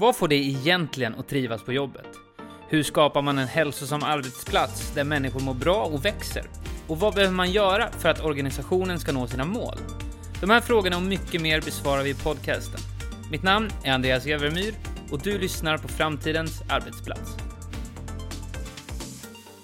Vad 0.00 0.16
får 0.16 0.28
dig 0.28 0.48
egentligen 0.48 1.14
att 1.14 1.28
trivas 1.28 1.62
på 1.62 1.72
jobbet? 1.72 2.06
Hur 2.68 2.82
skapar 2.82 3.22
man 3.22 3.38
en 3.38 3.48
hälsosam 3.48 4.02
arbetsplats 4.02 4.94
där 4.94 5.04
människor 5.04 5.40
mår 5.40 5.54
bra 5.54 5.84
och 5.84 6.04
växer? 6.04 6.44
Och 6.86 7.00
vad 7.00 7.14
behöver 7.14 7.34
man 7.34 7.50
göra 7.50 7.90
för 7.90 8.08
att 8.08 8.24
organisationen 8.24 9.00
ska 9.00 9.12
nå 9.12 9.26
sina 9.26 9.44
mål? 9.44 9.76
De 10.40 10.50
här 10.50 10.60
frågorna 10.60 10.96
och 10.96 11.02
mycket 11.02 11.42
mer 11.42 11.60
besvarar 11.60 12.02
vi 12.02 12.10
i 12.10 12.14
podcasten. 12.14 12.80
Mitt 13.30 13.42
namn 13.42 13.70
är 13.84 13.92
Andreas 13.92 14.26
Evermyr 14.26 14.74
och 15.10 15.20
du 15.22 15.38
lyssnar 15.38 15.78
på 15.78 15.88
Framtidens 15.88 16.62
arbetsplats. 16.68 17.36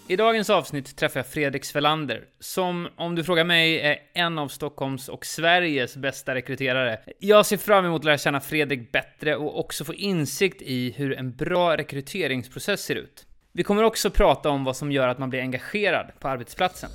I 0.08 0.16
dagens 0.16 0.50
avsnitt 0.50 0.96
träffar 0.96 1.20
jag 1.20 1.26
Fredrik 1.26 1.64
Svelander, 1.64 2.24
som 2.40 2.88
om 2.96 3.14
du 3.14 3.24
frågar 3.24 3.44
mig 3.44 3.80
är 3.80 3.98
en 4.14 4.38
av 4.38 4.48
Stockholms 4.48 5.08
och 5.08 5.26
Sveriges 5.26 5.96
bästa 5.96 6.34
rekryterare. 6.34 7.00
Jag 7.18 7.46
ser 7.46 7.56
fram 7.56 7.84
emot 7.84 8.00
att 8.00 8.04
lära 8.04 8.18
känna 8.18 8.40
Fredrik 8.40 8.92
bättre 8.92 9.36
och 9.36 9.60
också 9.60 9.84
få 9.84 9.94
insikt 9.94 10.62
i 10.62 10.90
hur 10.90 11.18
en 11.18 11.36
bra 11.36 11.76
rekryteringsprocess 11.76 12.80
ser 12.80 12.94
ut. 12.94 13.26
Vi 13.52 13.62
kommer 13.62 13.82
också 13.82 14.10
prata 14.10 14.50
om 14.50 14.64
vad 14.64 14.76
som 14.76 14.92
gör 14.92 15.08
att 15.08 15.18
man 15.18 15.30
blir 15.30 15.40
engagerad 15.40 16.10
på 16.18 16.28
arbetsplatsen. 16.28 16.90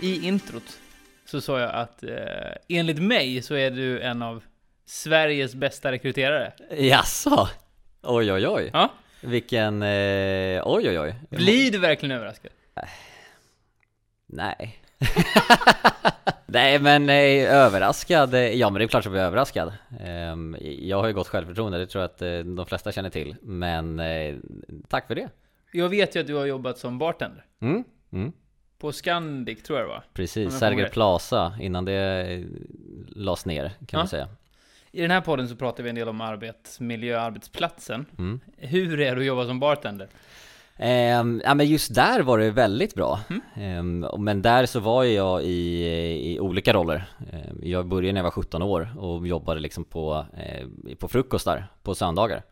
I 0.00 0.26
introt 0.26 0.80
så 1.24 1.40
sa 1.40 1.60
jag 1.60 1.70
att 1.70 2.02
eh, 2.02 2.10
enligt 2.68 3.02
mig 3.02 3.42
så 3.42 3.54
är 3.54 3.70
du 3.70 4.00
en 4.00 4.22
av 4.22 4.42
Sveriges 4.86 5.54
bästa 5.54 5.92
rekryterare. 5.92 6.52
Jaså? 6.78 7.48
Oj 8.06 8.32
oj 8.32 8.46
oj. 8.48 8.70
Ja, 8.72 8.88
Vilken, 9.20 9.82
eh, 9.82 10.62
oj 10.64 10.88
oj 10.88 10.98
oj. 10.98 11.14
blir 11.30 11.70
du 11.72 11.78
verkligen 11.78 12.16
överraskad? 12.16 12.52
Nej. 14.26 14.78
Nej 16.46 16.78
men 16.78 17.08
eh, 17.10 17.54
överraskad, 17.54 18.34
eh, 18.34 18.40
ja 18.40 18.70
men 18.70 18.78
det 18.78 18.84
är 18.84 18.88
klart 18.88 19.00
att 19.00 19.04
jag 19.04 19.12
blir 19.12 19.20
överraskad. 19.22 19.72
Ehm, 20.00 20.56
jag 20.60 21.00
har 21.00 21.06
ju 21.06 21.12
gott 21.12 21.28
självförtroende, 21.28 21.78
det 21.78 21.86
tror 21.86 22.02
jag 22.02 22.08
att 22.10 22.22
eh, 22.22 22.38
de 22.38 22.66
flesta 22.66 22.92
känner 22.92 23.10
till. 23.10 23.36
Men 23.42 24.00
eh, 24.00 24.34
tack 24.88 25.06
för 25.06 25.14
det. 25.14 25.28
Jag 25.72 25.88
vet 25.88 26.16
ju 26.16 26.20
att 26.20 26.26
du 26.26 26.34
har 26.34 26.46
jobbat 26.46 26.78
som 26.78 26.98
bartender. 26.98 27.44
Mm, 27.60 27.84
mm. 28.12 28.32
På 28.78 28.92
Scandic 28.92 29.62
tror 29.62 29.78
jag 29.78 29.86
det 29.86 29.92
var. 29.92 29.96
Om 29.96 30.02
Precis, 30.14 30.36
jag 30.36 30.46
kommer 30.52 30.58
Sergel. 30.58 30.88
Plaza 30.90 31.58
innan 31.60 31.84
det 31.84 32.26
eh, 32.32 32.44
lades 33.08 33.46
ner 33.46 33.64
kan 33.68 33.78
Ja. 33.90 33.98
man 33.98 34.08
säga. 34.08 34.28
I 34.96 35.02
den 35.02 35.10
här 35.10 35.20
podden 35.20 35.48
så 35.48 35.56
pratar 35.56 35.82
vi 35.82 35.88
en 35.88 35.94
del 35.94 36.08
om 36.08 36.20
arbetsmiljö 36.20 37.20
arbetsplatsen. 37.20 38.06
Mm. 38.18 38.40
Hur 38.56 39.00
är 39.00 39.14
det 39.14 39.20
att 39.20 39.26
jobba 39.26 39.46
som 39.46 39.60
bartender? 39.60 40.08
Ehm, 40.76 41.42
ja 41.44 41.54
men 41.54 41.66
just 41.66 41.94
där 41.94 42.22
var 42.22 42.38
det 42.38 42.50
väldigt 42.50 42.94
bra. 42.94 43.20
Mm. 43.28 43.42
Ehm, 43.56 44.24
men 44.24 44.42
där 44.42 44.66
så 44.66 44.80
var 44.80 45.04
jag 45.04 45.42
i, 45.42 45.86
i 46.32 46.40
olika 46.40 46.72
roller. 46.72 47.04
Ehm, 47.32 47.60
jag 47.62 47.86
började 47.86 48.12
när 48.12 48.18
jag 48.18 48.24
var 48.24 48.30
17 48.30 48.62
år 48.62 48.88
och 48.98 49.26
jobbade 49.26 49.60
liksom 49.60 49.84
på, 49.84 50.26
eh, 50.36 50.96
på 50.96 51.08
frukostar 51.08 51.66
på 51.82 51.94
söndagar. 51.94 52.42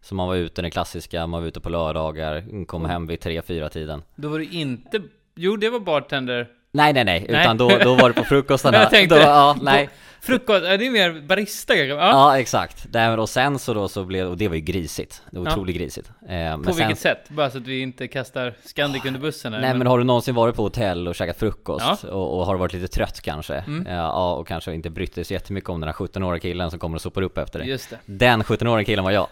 Så 0.00 0.14
man 0.14 0.28
var 0.28 0.34
ute 0.34 0.62
den 0.62 0.70
klassiska, 0.70 1.26
man 1.26 1.40
var 1.40 1.48
ute 1.48 1.60
på 1.60 1.68
lördagar, 1.68 2.64
kom 2.66 2.84
hem 2.84 3.06
vid 3.06 3.20
3-4 3.20 3.68
tiden. 3.68 4.02
Då 4.14 4.28
var 4.28 4.38
du 4.38 4.44
inte... 4.44 5.02
Jo, 5.34 5.56
det 5.56 5.70
var 5.70 5.80
bartender. 5.80 6.48
Nej 6.72 6.92
nej 6.92 7.04
nej, 7.04 7.26
Nej. 7.28 7.42
utan 7.42 7.56
då, 7.56 7.68
då 7.68 7.94
var 7.94 8.08
det 8.08 8.14
på 8.14 8.24
frukostarna. 8.34 8.78
Jag 8.78 8.90
tänkte 8.90 9.14
då, 9.14 9.20
ja, 9.20 9.56
nej. 9.62 9.88
Frukost, 10.26 10.64
ja, 10.64 10.76
det 10.76 10.86
är 10.86 10.90
mer 10.90 11.20
barista 11.26 11.74
kanske? 11.74 11.86
Ja. 11.94 12.08
Ja 12.10 12.38
exakt, 12.38 12.86
Där, 12.92 13.18
och 13.18 13.28
sen 13.28 13.58
så 13.58 13.74
då 13.74 13.88
så 13.88 14.04
blev, 14.04 14.26
och 14.28 14.36
det 14.36 14.48
var 14.48 14.54
ju 14.54 14.60
grisigt, 14.60 15.22
det 15.30 15.38
var 15.38 15.46
Ja. 15.46 15.52
otroligt 15.52 15.76
grisigt. 15.76 16.10
Ehm, 16.28 16.52
På 16.62 16.64
men 16.68 16.74
sen- 16.74 16.86
vilket 16.88 17.02
sätt? 17.02 17.28
Bara 17.28 17.50
så 17.50 17.58
att 17.58 17.66
vi 17.66 17.80
inte 17.80 18.08
kastar 18.08 18.54
Scandic 18.64 19.04
under 19.04 19.20
bussen 19.20 19.52
här. 19.52 19.60
Nej 19.60 19.74
men 19.74 19.86
har 19.86 19.98
du 19.98 20.04
någonsin 20.04 20.34
varit 20.34 20.56
på 20.56 20.62
hotell 20.62 21.08
och 21.08 21.14
käkat 21.14 21.38
frukost 21.38 21.86
Ja. 22.02 22.08
och, 22.10 22.38
och 22.38 22.46
har 22.46 22.56
varit 22.56 22.72
lite 22.72 22.88
trött 22.88 23.20
kanske? 23.20 23.54
Mm. 23.54 23.86
Ja, 23.96 24.34
och 24.34 24.48
kanske 24.48 24.74
inte 24.74 24.90
brytt 24.90 25.14
dig 25.14 25.24
så 25.24 25.32
jättemycket 25.32 25.70
om 25.70 25.80
den 25.80 25.88
här 25.88 25.94
17-åriga 25.94 26.40
killen 26.40 26.70
som 26.70 26.78
kommer 26.78 26.94
och 26.96 27.02
sopar 27.02 27.22
upp 27.22 27.38
efter 27.38 27.58
dig. 27.58 27.68
Just 27.68 27.90
det. 27.90 27.98
Den 28.06 28.42
17-åriga 28.42 28.84
killen 28.84 29.04
var 29.04 29.10
jag. 29.10 29.26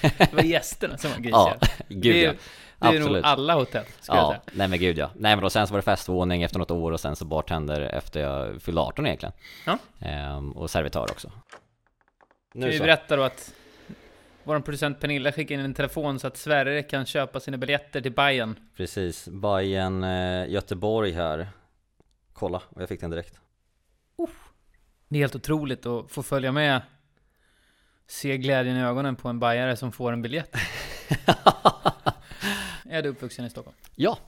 Det 0.00 0.32
var 0.34 0.42
gästerna 0.42 0.98
som 0.98 1.10
var 1.10 1.18
ja, 1.30 1.54
grisiga. 1.60 1.68
gud 2.00 2.14
det, 2.14 2.20
ja. 2.22 2.32
Det 2.78 2.86
är 2.86 2.92
nog 2.92 3.00
Absolut. 3.00 3.24
alla 3.24 3.54
hotell, 3.54 3.84
jag 4.06 4.16
Ja, 4.16 4.28
säga. 4.30 4.40
nej 4.52 4.68
men 4.68 4.78
gud 4.78 4.98
ja. 4.98 5.10
Nej 5.14 5.36
men 5.36 5.42
då 5.42 5.50
sen 5.50 5.66
så 5.66 5.72
var 5.72 5.78
det 5.78 5.82
festvåning 5.82 6.42
efter 6.42 6.58
något 6.58 6.70
år 6.70 6.92
och 6.92 7.00
sen 7.00 7.16
så 7.16 7.24
bartender 7.24 7.80
efter 7.80 8.20
jag 8.20 8.62
fyllde 8.62 8.80
18 8.80 9.06
egentligen. 9.06 9.32
Ja. 9.66 9.78
Ehm, 10.00 10.52
och 10.52 10.70
servitör 10.70 11.02
också. 11.02 11.28
Kan 11.28 11.40
Nu 12.60 12.66
vi 12.66 12.78
så. 12.78 12.82
berätta 12.84 13.16
då 13.16 13.22
att 13.22 13.54
vår 14.44 14.60
producent 14.60 15.00
Pernilla 15.00 15.32
skickade 15.32 15.60
in 15.60 15.64
en 15.66 15.74
telefon 15.74 16.18
så 16.18 16.26
att 16.26 16.36
Sverige 16.36 16.82
kan 16.82 17.06
köpa 17.06 17.40
sina 17.40 17.56
biljetter 17.56 18.00
till 18.00 18.12
Bayern. 18.12 18.56
Precis, 18.76 19.28
Bayern 19.28 20.04
eh, 20.04 20.48
Göteborg 20.50 21.12
här. 21.12 21.48
Kolla, 22.32 22.62
och 22.70 22.82
jag 22.82 22.88
fick 22.88 23.00
den 23.00 23.10
direkt. 23.10 23.40
Det 25.08 25.16
är 25.16 25.20
helt 25.20 25.34
otroligt 25.36 25.86
att 25.86 26.10
få 26.10 26.22
följa 26.22 26.52
med, 26.52 26.82
se 28.06 28.38
glädjen 28.38 28.76
i 28.76 28.82
ögonen 28.82 29.16
på 29.16 29.28
en 29.28 29.38
bajare 29.38 29.76
som 29.76 29.92
får 29.92 30.12
en 30.12 30.22
biljett. 30.22 30.50
är 32.98 33.02
du 33.02 33.08
uppvuxen 33.08 33.44
i 33.44 33.50
Stockholm? 33.50 33.76
Ja, 33.94 34.18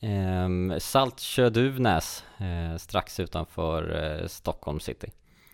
ehm, 0.00 0.72
Saltsjö-Duvnäs, 0.80 2.24
eh, 2.38 2.76
strax 2.76 3.20
utanför 3.20 4.04
eh, 4.20 4.26
Stockholm 4.26 4.80
city. 4.80 5.10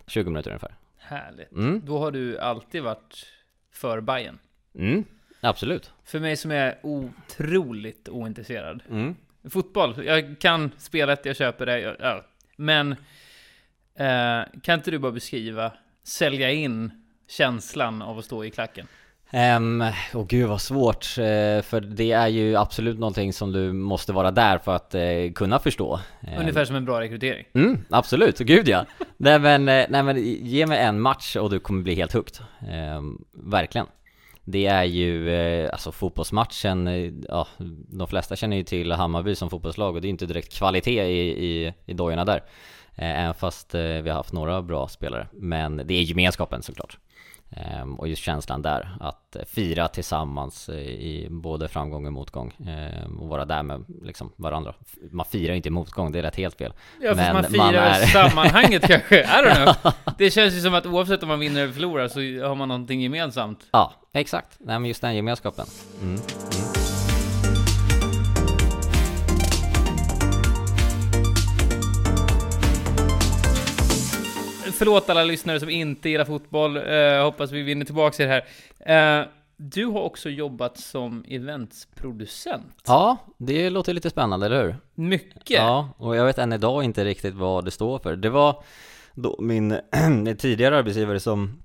20 0.06 0.30
minuter 0.30 0.50
ungefär. 0.50 0.74
Härligt. 0.98 1.52
Mm, 1.52 1.82
Då 1.84 1.98
har 1.98 2.10
du 2.10 2.38
alltid 2.38 2.82
varit 2.82 3.26
för 3.72 4.00
Bayern. 4.00 4.38
mm, 4.74 5.04
absolut. 5.40 5.92
För 6.04 6.20
mig 6.20 6.36
som 6.36 6.50
är 6.50 6.78
otroligt 6.82 8.08
ointresserad. 8.08 8.82
Mm. 8.90 9.16
Fotboll, 9.50 10.04
jag 10.06 10.36
kan 10.40 10.70
spelet, 10.78 11.24
jag 11.24 11.36
köper 11.36 11.66
det, 11.66 11.80
jag, 11.80 11.96
ja. 12.00 12.24
Men 12.56 12.92
eh, 13.94 14.42
kan 14.62 14.74
inte 14.78 14.90
du 14.90 14.98
bara 14.98 15.12
beskriva, 15.12 15.72
sälja 16.02 16.50
in 16.50 17.04
känslan 17.28 18.02
av 18.02 18.18
att 18.18 18.24
stå 18.24 18.44
i 18.44 18.50
klacken? 18.50 18.86
Ehm, 19.30 19.84
Åh 20.14 20.26
gud 20.28 20.48
vad 20.48 20.60
svårt, 20.60 21.18
eh, 21.18 21.62
för 21.62 21.80
det 21.80 22.12
är 22.12 22.28
ju 22.28 22.56
absolut 22.56 22.98
någonting 22.98 23.32
som 23.32 23.52
du 23.52 23.72
måste 23.72 24.12
vara 24.12 24.30
där 24.30 24.58
för 24.58 24.76
att 24.76 24.94
eh, 24.94 25.32
kunna 25.34 25.58
förstå. 25.58 26.00
Ehm, 26.20 26.40
Ungefär 26.40 26.64
som 26.64 26.76
en 26.76 26.84
bra 26.84 27.00
rekrytering. 27.00 27.44
Mm, 27.54 27.78
absolut, 27.90 28.38
gud 28.38 28.68
ja. 28.68 28.84
nej, 29.16 29.38
men, 29.38 29.68
eh, 29.68 29.86
nej 29.88 30.02
men 30.02 30.16
ge 30.24 30.66
mig 30.66 30.78
en 30.78 31.00
match 31.00 31.36
och 31.36 31.50
du 31.50 31.58
kommer 31.60 31.82
bli 31.82 31.94
helt 31.94 32.12
hooked. 32.12 32.36
Ehm, 32.70 33.24
verkligen. 33.32 33.86
Det 34.44 34.66
är 34.66 34.84
ju, 34.84 35.30
eh, 35.30 35.70
alltså 35.72 35.92
fotbollsmatchen, 35.92 36.86
ja, 37.28 37.46
de 37.88 38.08
flesta 38.08 38.36
känner 38.36 38.56
ju 38.56 38.62
till 38.62 38.92
Hammarby 38.92 39.34
som 39.34 39.50
fotbollslag 39.50 39.94
och 39.94 40.00
det 40.00 40.08
är 40.08 40.10
inte 40.10 40.26
direkt 40.26 40.52
kvalitet 40.58 41.02
i, 41.04 41.46
i, 41.46 41.74
i 41.86 41.92
dojorna 41.92 42.24
där. 42.24 42.42
Även 42.96 43.34
fast 43.34 43.74
vi 43.74 44.08
har 44.08 44.16
haft 44.16 44.32
några 44.32 44.62
bra 44.62 44.88
spelare. 44.88 45.26
Men 45.32 45.82
det 45.84 45.94
är 45.94 46.02
gemenskapen 46.02 46.62
såklart. 46.62 46.98
Ehm, 47.56 47.94
och 47.94 48.08
just 48.08 48.22
känslan 48.22 48.62
där, 48.62 48.96
att 49.00 49.36
fira 49.46 49.88
tillsammans 49.88 50.68
i 50.68 51.26
både 51.30 51.68
framgång 51.68 52.06
och 52.06 52.12
motgång. 52.12 52.52
ehm, 52.68 53.20
och 53.20 53.28
vara 53.28 53.44
där 53.44 53.62
med 53.62 53.84
liksom, 54.02 54.32
varandra. 54.36 54.74
Man 55.10 55.26
firar 55.26 55.50
ju 55.52 55.56
inte 55.56 55.70
motgång, 55.70 56.12
det 56.12 56.18
är 56.18 56.22
rätt 56.22 56.36
helt 56.36 56.58
fel. 56.58 56.72
Ja, 57.02 57.14
Men 57.14 57.32
man 57.34 57.44
firar 57.44 57.62
man 57.64 57.74
är- 57.74 58.06
sammanhanget 58.06 58.82
kanske. 58.88 59.20
I 59.22 59.26
don't 59.26 59.64
know. 59.82 59.92
Det 60.18 60.30
känns 60.30 60.54
ju 60.54 60.60
som 60.60 60.74
att 60.74 60.86
oavsett 60.86 61.22
om 61.22 61.28
man 61.28 61.38
vinner 61.40 61.62
eller 61.62 61.72
förlorar 61.72 62.08
så 62.08 62.20
har 62.48 62.54
man 62.54 62.68
någonting 62.68 63.00
gemensamt. 63.02 63.66
Ja, 63.70 63.92
exakt. 64.12 64.56
Nej 64.60 64.78
men 64.78 64.88
just 64.88 65.00
den 65.00 65.16
gemenskapen. 65.16 65.66
Mm. 66.02 66.20
Förlåt 74.74 75.10
alla 75.10 75.24
lyssnare 75.24 75.60
som 75.60 75.70
inte 75.70 76.08
gillar 76.08 76.24
fotboll. 76.24 76.76
Eh, 76.76 77.24
hoppas 77.24 77.50
vi 77.50 77.62
vinner 77.62 77.84
tillbaka 77.84 78.26
det 78.26 78.42
här. 78.86 79.20
Eh, 79.20 79.26
du 79.56 79.86
har 79.86 80.00
också 80.00 80.30
jobbat 80.30 80.78
som 80.78 81.24
eventsproducent. 81.28 82.82
Ja, 82.86 83.16
det 83.38 83.70
låter 83.70 83.94
lite 83.94 84.10
spännande, 84.10 84.46
eller 84.46 84.64
hur? 84.64 84.76
Mycket. 84.94 85.50
Ja, 85.50 85.88
och 85.96 86.16
jag 86.16 86.24
vet 86.24 86.38
än 86.38 86.52
idag 86.52 86.84
inte 86.84 87.04
riktigt 87.04 87.34
vad 87.34 87.64
det 87.64 87.70
står 87.70 87.98
för. 87.98 88.16
Det 88.16 88.30
var 88.30 88.62
då 89.14 89.36
min 89.40 89.80
tidigare 90.38 90.78
arbetsgivare 90.78 91.20
som 91.20 91.62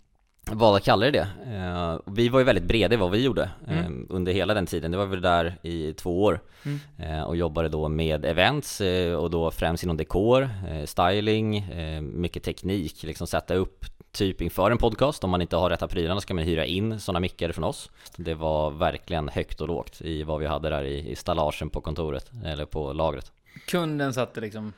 valde 0.53 0.77
att 0.77 0.83
kalla 0.83 1.05
det 1.05 1.11
det. 1.11 1.27
Eh, 1.55 1.99
vi 2.05 2.29
var 2.29 2.39
ju 2.39 2.45
väldigt 2.45 2.63
breda 2.63 2.93
i 2.93 2.97
vad 2.97 3.11
vi 3.11 3.23
gjorde 3.23 3.49
eh, 3.67 3.79
Mm. 3.85 4.07
under 4.09 4.31
hela 4.33 4.53
den 4.53 4.65
tiden. 4.65 4.91
Det 4.91 4.97
var 4.97 5.05
väl 5.05 5.21
där 5.21 5.55
i 5.61 5.93
två 5.93 6.23
år 6.23 6.39
Mm. 6.65 6.79
eh, 6.97 7.23
och 7.23 7.35
jobbade 7.37 7.69
då 7.69 7.87
med 7.87 8.25
events 8.25 8.81
eh, 8.81 9.13
och 9.13 9.29
då 9.29 9.51
främst 9.51 9.83
inom 9.83 9.97
dekor, 9.97 10.49
eh, 10.69 10.85
styling, 10.85 11.57
eh, 11.57 12.01
mycket 12.01 12.43
teknik, 12.43 13.03
liksom 13.03 13.27
sätta 13.27 13.53
upp 13.53 13.85
typ 14.11 14.41
inför 14.41 14.71
en 14.71 14.77
podcast. 14.77 15.23
Om 15.23 15.29
man 15.29 15.41
inte 15.41 15.55
har 15.55 15.69
rätta 15.69 15.87
prylarna 15.87 16.21
ska 16.21 16.33
man 16.33 16.43
hyra 16.43 16.65
in 16.65 16.99
sådana 16.99 17.19
mickar 17.19 17.51
från 17.51 17.63
oss. 17.63 17.89
Det 18.15 18.33
var 18.33 18.71
verkligen 18.71 19.29
högt 19.29 19.61
och 19.61 19.67
lågt 19.67 20.01
i 20.01 20.23
vad 20.23 20.39
vi 20.39 20.45
hade 20.47 20.69
där 20.69 20.83
i, 20.83 21.09
i 21.11 21.15
stallagen 21.15 21.69
på 21.69 21.81
kontoret 21.81 22.31
eller 22.45 22.65
på 22.65 22.93
lagret. 22.93 23.31
Kunden 23.67 24.13
satte 24.13 24.41
liksom 24.41 24.73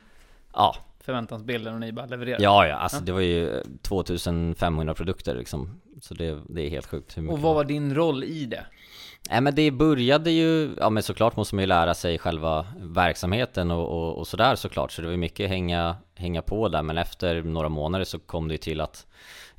Ja, 0.54 0.76
förväntansbilden 1.04 1.74
och 1.74 1.80
ni 1.80 1.92
bara 1.92 2.06
levererade. 2.06 2.42
ja, 2.44 2.66
ja 2.66 2.74
alltså 2.76 2.96
Ja. 2.96 3.02
det 3.02 3.12
var 3.12 3.20
ju 3.20 3.62
2500 3.82 4.94
produkter 4.94 5.34
liksom. 5.34 5.80
Så 6.02 6.14
det, 6.14 6.38
det 6.48 6.62
är 6.66 6.70
helt 6.70 6.86
sjukt 6.86 7.18
Och 7.18 7.38
vad 7.38 7.54
var 7.54 7.64
din 7.64 7.94
roll 7.94 8.24
i 8.24 8.44
det? 8.46 8.66
Nej 9.30 9.40
men 9.40 9.54
det 9.54 9.70
började 9.70 10.30
ju, 10.30 10.74
ja 10.78 10.90
men 10.90 11.02
såklart 11.02 11.36
måste 11.36 11.54
man 11.54 11.62
ju 11.62 11.66
lära 11.66 11.94
sig 11.94 12.18
själva 12.18 12.66
verksamheten 12.80 13.70
och, 13.70 13.88
och, 13.88 14.18
och 14.18 14.26
sådär 14.26 14.54
såklart 14.54 14.92
Så 14.92 15.02
det 15.02 15.08
var 15.08 15.16
mycket 15.16 15.48
hänga, 15.48 15.96
hänga 16.14 16.42
på 16.42 16.68
där 16.68 16.82
men 16.82 16.98
efter 16.98 17.42
några 17.42 17.68
månader 17.68 18.04
så 18.04 18.18
kom 18.18 18.48
det 18.48 18.54
ju 18.54 18.58
till 18.58 18.80
att 18.80 19.06
eh, 19.06 19.10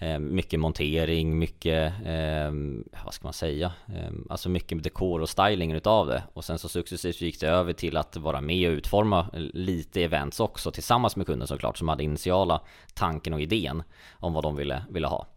Eh, 0.03 0.19
mycket 0.19 0.59
montering, 0.59 1.39
mycket, 1.39 1.93
eh, 2.05 2.51
vad 3.05 3.13
ska 3.13 3.23
man 3.23 3.33
säga? 3.33 3.71
Eh, 3.87 4.11
alltså 4.29 4.49
mycket 4.49 4.83
dekor 4.83 5.21
och 5.21 5.29
styling 5.29 5.71
utav 5.71 6.07
det 6.07 6.23
Och 6.33 6.45
sen 6.45 6.59
så 6.59 6.69
successivt 6.69 7.21
gick 7.21 7.39
det 7.39 7.47
över 7.47 7.73
till 7.73 7.97
att 7.97 8.17
vara 8.17 8.41
med 8.41 8.69
och 8.69 8.73
utforma 8.73 9.27
lite 9.53 10.03
events 10.03 10.39
också 10.39 10.71
Tillsammans 10.71 11.15
med 11.15 11.25
kunden 11.25 11.47
såklart 11.47 11.77
som 11.77 11.87
hade 11.87 12.03
initiala 12.03 12.61
tanken 12.93 13.33
och 13.33 13.41
idén 13.41 13.83
Om 14.13 14.33
vad 14.33 14.43
de 14.43 14.55
ville, 14.55 14.85
ville 14.89 15.07
ha 15.07 15.27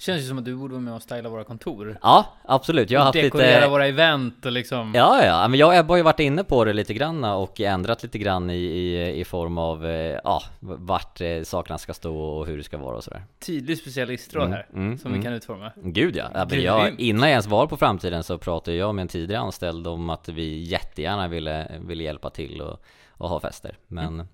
Känns 0.00 0.22
ju 0.22 0.28
som 0.28 0.38
att 0.38 0.44
du 0.44 0.54
borde 0.54 0.74
vara 0.74 0.82
med 0.82 0.94
och 0.94 1.02
styla 1.02 1.28
våra 1.28 1.44
kontor. 1.44 1.98
Ja, 2.02 2.26
absolut. 2.44 2.90
Jag 2.90 3.00
har 3.00 3.04
haft 3.04 3.12
Dekorera 3.12 3.56
lite... 3.56 3.68
våra 3.68 3.86
event 3.86 4.46
och 4.46 4.52
liksom... 4.52 4.92
Ja, 4.94 5.24
ja, 5.24 5.48
men 5.48 5.58
jag 5.58 5.82
har 5.82 5.96
ju 5.96 6.02
varit 6.02 6.20
inne 6.20 6.44
på 6.44 6.64
det 6.64 6.72
lite 6.72 6.94
grann 6.94 7.24
och 7.24 7.60
ändrat 7.60 8.02
lite 8.02 8.18
grann 8.18 8.50
i, 8.50 8.54
i, 8.54 9.20
i 9.20 9.24
form 9.24 9.58
av, 9.58 9.86
eh, 9.86 10.20
ja, 10.24 10.42
vart 10.60 11.20
eh, 11.20 11.42
sakerna 11.42 11.78
ska 11.78 11.94
stå 11.94 12.18
och 12.18 12.46
hur 12.46 12.56
det 12.56 12.62
ska 12.64 12.78
vara 12.78 12.96
och 12.96 13.04
sådär. 13.04 13.22
Tydlig 13.38 13.78
specialistroll 13.78 14.42
Mm, 14.46 14.52
här, 14.52 14.66
mm, 14.74 14.98
som 14.98 15.10
mm. 15.10 15.20
vi 15.20 15.24
kan 15.24 15.34
utforma. 15.34 15.72
Gud 15.76 16.16
ja, 16.16 16.30
ja 16.34 16.46
men 16.50 16.62
jag, 16.62 17.00
innan 17.00 17.22
jag 17.22 17.30
ens 17.30 17.46
var 17.46 17.66
på 17.66 17.76
framtiden 17.76 18.24
så 18.24 18.38
pratade 18.38 18.76
jag 18.76 18.94
med 18.94 19.02
en 19.02 19.08
tidigare 19.08 19.42
anställd 19.42 19.86
om 19.86 20.10
att 20.10 20.28
vi 20.28 20.62
jättegärna 20.62 21.28
ville, 21.28 21.72
ville 21.80 22.04
hjälpa 22.04 22.30
till 22.30 22.60
och, 22.60 22.82
och 23.10 23.28
ha 23.28 23.40
fester. 23.40 23.76
Men 23.86 24.28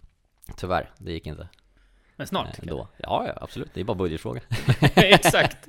tyvärr, 0.56 0.90
det 0.98 1.12
gick 1.12 1.26
inte. 1.26 1.48
Men 2.16 2.26
snart, 2.26 2.58
eh, 2.58 2.64
då. 2.68 2.88
Ja, 2.96 3.24
ja, 3.26 3.38
absolut. 3.40 3.74
Det 3.74 3.80
är 3.80 3.84
bara 3.84 3.94
budgetfråga. 3.94 4.40
Exakt. 4.94 5.68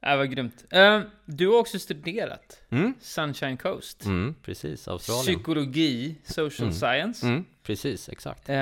Det 0.00 0.16
var 0.16 0.24
grymt. 0.24 0.64
Eh, 0.70 1.00
du 1.24 1.48
har 1.48 1.58
också 1.58 1.78
studerat 1.78 2.60
Mm, 2.70 2.94
Sunshine 3.00 3.56
Coast. 3.56 4.04
mm 4.04 4.34
precis. 4.42 4.88
Australien. 4.88 5.24
Psykologi, 5.24 6.16
social 6.24 6.68
Mm. 6.68 6.74
science. 6.74 7.26
Mm, 7.26 7.44
precis, 7.62 8.08
exakt. 8.08 8.48
Eh, 8.48 8.54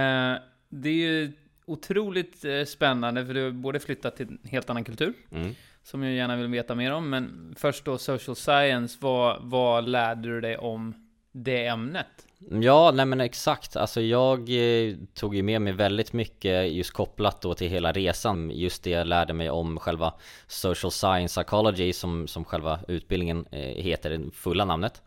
det 0.68 0.88
är 0.88 0.94
ju 0.94 1.32
otroligt 1.66 2.44
eh, 2.44 2.64
spännande, 2.64 3.26
för 3.26 3.34
du 3.34 3.44
har 3.44 3.50
både 3.50 3.80
flyttat 3.80 4.16
till 4.16 4.26
en 4.28 4.38
helt 4.50 4.70
annan 4.70 4.84
kultur, 4.84 5.12
Mm. 5.32 5.54
som 5.82 6.02
jag 6.02 6.14
gärna 6.14 6.36
vill 6.36 6.46
veta 6.46 6.74
mer 6.74 6.92
om, 6.92 7.10
men 7.10 7.54
först 7.58 7.84
då 7.84 7.98
social 7.98 8.36
science, 8.36 8.98
vad, 9.00 9.38
vad 9.42 9.88
lärde 9.88 10.28
du 10.28 10.40
dig 10.40 10.56
om 10.56 10.94
det 11.32 11.66
ämnet? 11.66 12.26
Ja, 12.48 12.90
nej 12.94 13.06
men 13.06 13.20
exakt. 13.20 13.76
Alltså 13.76 14.00
jag 14.00 14.38
eh, 14.38 14.94
tog 15.14 15.34
ju 15.34 15.42
med 15.42 15.62
mig 15.62 15.72
väldigt 15.72 16.12
mycket 16.12 16.72
just 16.72 16.90
kopplat 16.90 17.40
då 17.40 17.54
till 17.54 17.68
hela 17.68 17.92
resan. 17.92 18.50
Just 18.50 18.84
det 18.84 18.90
jag 18.90 19.06
lärde 19.06 19.32
mig 19.32 19.50
om 19.50 19.78
själva 19.78 20.14
Social 20.46 20.90
Science 20.90 21.42
Psychology 21.42 21.92
som, 21.92 22.28
som 22.28 22.44
själva 22.44 22.80
utbildningen 22.88 23.46
eh, 23.50 23.60
heter, 23.60 24.10
det 24.10 24.30
fulla 24.30 24.64
namnet. 24.64 25.02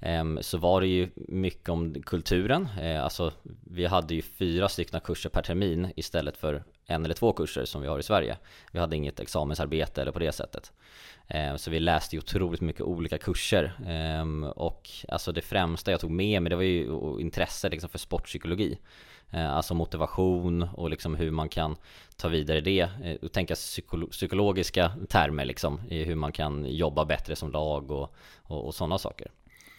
Ehm, 0.00 0.38
så 0.42 0.58
var 0.58 0.80
det 0.80 0.86
ju 0.86 1.08
mycket 1.14 1.68
om 1.68 2.02
kulturen. 2.02 2.68
Ehm, 2.80 3.02
alltså 3.02 3.32
vi 3.64 3.86
hade 3.86 4.14
ju 4.14 4.22
fyra 4.22 4.68
stycken 4.68 5.00
kurser 5.00 5.30
per 5.30 5.42
termin 5.42 5.92
istället 5.96 6.36
för 6.36 6.64
en 6.86 7.04
eller 7.04 7.14
två 7.14 7.32
kurser 7.32 7.64
som 7.64 7.82
vi 7.82 7.88
har 7.88 7.98
i 7.98 8.02
Sverige. 8.02 8.36
Vi 8.72 8.78
hade 8.78 8.96
inget 8.96 9.20
examensarbete 9.20 10.02
eller 10.02 10.12
på 10.12 10.18
det 10.18 10.32
sättet. 10.32 10.72
Ehm, 11.28 11.58
så 11.58 11.70
vi 11.70 11.80
läste 11.80 12.16
ju 12.16 12.20
otroligt 12.20 12.60
mycket 12.60 12.82
olika 12.82 13.18
kurser 13.18 13.72
Och 14.56 14.90
alltså 15.08 15.32
det 15.32 15.42
främsta 15.42 15.90
jag 15.90 16.00
tog 16.00 16.10
med 16.10 16.42
mig 16.42 16.50
det 16.50 16.56
var 16.56 16.62
ju 16.62 16.88
intresse 17.20 17.68
liksom 17.68 17.90
för 17.90 17.98
sportpsykologi 17.98 18.78
Alltså 19.30 19.74
motivation 19.74 20.62
och 20.62 20.90
liksom 20.90 21.14
hur 21.14 21.30
man 21.30 21.48
kan 21.48 21.76
ta 22.16 22.28
vidare 22.28 22.60
det 22.60 22.88
och 23.22 23.32
tänka 23.32 23.54
psykolo- 23.54 24.10
psykologiska 24.10 24.92
termer 25.08 25.44
liksom 25.44 25.80
i 25.88 26.04
hur 26.04 26.14
man 26.14 26.32
kan 26.32 26.66
jobba 26.66 27.04
bättre 27.04 27.36
som 27.36 27.50
lag 27.50 27.90
och, 27.90 28.14
och, 28.42 28.66
och 28.66 28.74
sådana 28.74 28.98
saker 28.98 29.30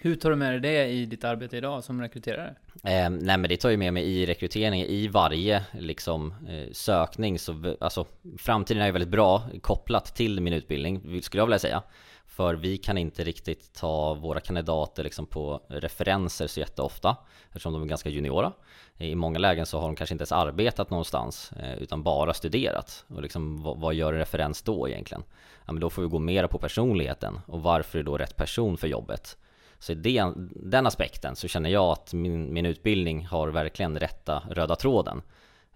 hur 0.07 0.15
tar 0.15 0.29
du 0.29 0.35
med 0.35 0.51
dig 0.51 0.59
det 0.59 0.87
i 0.87 1.05
ditt 1.05 1.23
arbete 1.23 1.57
idag 1.57 1.83
som 1.83 2.01
rekryterare? 2.01 2.55
Eh, 2.83 3.09
nej 3.09 3.37
men 3.37 3.43
det 3.43 3.57
tar 3.57 3.69
ju 3.69 3.77
med 3.77 3.93
mig 3.93 4.03
i 4.03 4.25
rekryteringen, 4.25 4.87
i 4.87 5.07
varje 5.07 5.63
liksom 5.79 6.33
eh, 6.49 6.71
sökning 6.71 7.39
så 7.39 7.75
alltså 7.79 8.05
framtiden 8.37 8.81
är 8.81 8.85
ju 8.85 8.91
väldigt 8.91 9.09
bra 9.09 9.43
kopplat 9.61 10.15
till 10.15 10.41
min 10.41 10.53
utbildning 10.53 11.21
skulle 11.21 11.41
jag 11.41 11.45
vilja 11.45 11.59
säga 11.59 11.83
för 12.25 12.55
vi 12.55 12.77
kan 12.77 12.97
inte 12.97 13.23
riktigt 13.23 13.73
ta 13.73 14.13
våra 14.13 14.39
kandidater 14.39 15.03
liksom 15.03 15.25
på 15.25 15.61
referenser 15.67 16.47
så 16.47 16.59
jätteofta 16.59 17.17
eftersom 17.47 17.73
de 17.73 17.81
är 17.81 17.85
ganska 17.85 18.09
juniora 18.09 18.51
i 18.97 19.15
många 19.15 19.39
lägen 19.39 19.65
så 19.65 19.79
har 19.79 19.87
de 19.87 19.95
kanske 19.95 20.13
inte 20.13 20.21
ens 20.21 20.31
arbetat 20.31 20.89
någonstans 20.89 21.51
eh, 21.51 21.77
utan 21.77 22.03
bara 22.03 22.33
studerat 22.33 23.05
och 23.07 23.21
liksom 23.21 23.63
vad, 23.63 23.79
vad 23.79 23.93
gör 23.93 24.13
en 24.13 24.19
referens 24.19 24.61
då 24.61 24.89
egentligen? 24.89 25.23
Ja 25.65 25.73
men 25.73 25.79
då 25.79 25.89
får 25.89 26.01
vi 26.01 26.07
gå 26.07 26.19
mer 26.19 26.47
på 26.47 26.57
personligheten 26.57 27.39
och 27.45 27.61
varför 27.61 27.99
är 27.99 28.03
då 28.03 28.17
rätt 28.17 28.35
person 28.35 28.77
för 28.77 28.87
jobbet? 28.87 29.37
Så 29.79 29.91
i 29.91 29.95
den, 29.95 30.51
den 30.55 30.87
aspekten 30.87 31.35
så 31.35 31.47
känner 31.47 31.69
jag 31.69 31.91
att 31.91 32.13
min, 32.13 32.53
min 32.53 32.65
utbildning 32.65 33.25
har 33.25 33.47
verkligen 33.47 33.99
rätta 33.99 34.43
röda 34.49 34.75
tråden. 34.75 35.21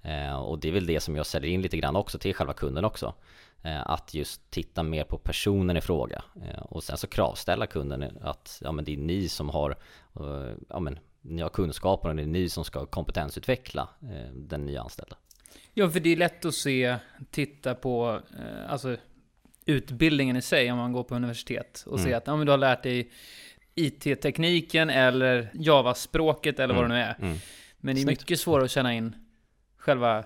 Eh, 0.02 0.36
och 0.36 0.60
det 0.60 0.68
är 0.68 0.72
väl 0.72 0.86
det 0.86 1.00
som 1.00 1.16
jag 1.16 1.26
säljer 1.26 1.52
in 1.52 1.62
lite 1.62 1.78
grann 1.78 1.96
också 1.96 2.20
till 2.20 2.34
själva 2.36 2.54
kunden 2.54 2.86
också. 2.86 3.14
Eh, 3.64 3.90
att 3.90 4.14
just 4.14 4.52
titta 4.52 4.84
mer 4.84 5.04
på 5.04 5.18
personen 5.18 5.78
i 5.78 5.82
fråga. 5.82 6.24
Eh, 6.36 6.62
och 6.62 6.84
sen 6.84 6.98
så 6.98 7.08
kravställa 7.08 7.68
kunden 7.68 8.18
att 8.22 8.62
ja, 8.64 8.72
men 8.72 8.86
det 8.86 8.94
är 8.94 8.98
ni 8.98 9.30
som 9.30 9.50
har 9.50 9.72
eh, 10.20 10.54
ja, 10.70 10.80
men, 10.80 11.00
ni 11.22 11.42
har 11.42 11.50
kunskaper 11.50 12.10
och 12.10 12.16
det 12.16 12.22
är 12.22 12.26
ni 12.28 12.50
som 12.50 12.64
ska 12.64 12.86
kompetensutveckla 12.86 13.90
eh, 14.02 14.34
den 14.34 14.66
nya 14.66 14.82
anställda. 14.82 15.16
Ja, 15.74 15.90
för 15.90 16.00
det 16.00 16.10
är 16.10 16.16
lätt 16.16 16.46
att 16.46 16.56
se, 16.56 16.96
titta 17.32 17.76
på, 17.76 18.22
eh, 18.40 18.72
alltså 18.72 18.98
utbildningen 19.66 20.36
i 20.36 20.42
sig 20.42 20.72
om 20.72 20.78
man 20.78 20.94
går 20.94 21.04
på 21.04 21.16
universitet 21.16 21.84
och 21.88 22.00
Mm. 22.00 22.18
att 22.18 22.28
ja, 22.28 22.36
men 22.36 22.46
du 22.46 22.52
har 22.52 22.58
lärt 22.58 22.84
dig 22.84 23.12
IT-tekniken 23.76 24.90
eller 24.90 25.52
Java-språket 25.54 26.60
eller 26.60 26.74
vad 26.74 26.84
det 26.84 26.88
nu 26.88 27.00
är. 27.00 27.16
Mm. 27.22 27.38
Men 27.78 27.96
det 27.96 28.02
är 28.02 28.04
Snyggt. 28.04 28.22
mycket 28.22 28.40
svårare 28.40 28.66
att 28.66 28.72
känna 28.72 28.94
in 28.94 29.16
själva 29.78 30.24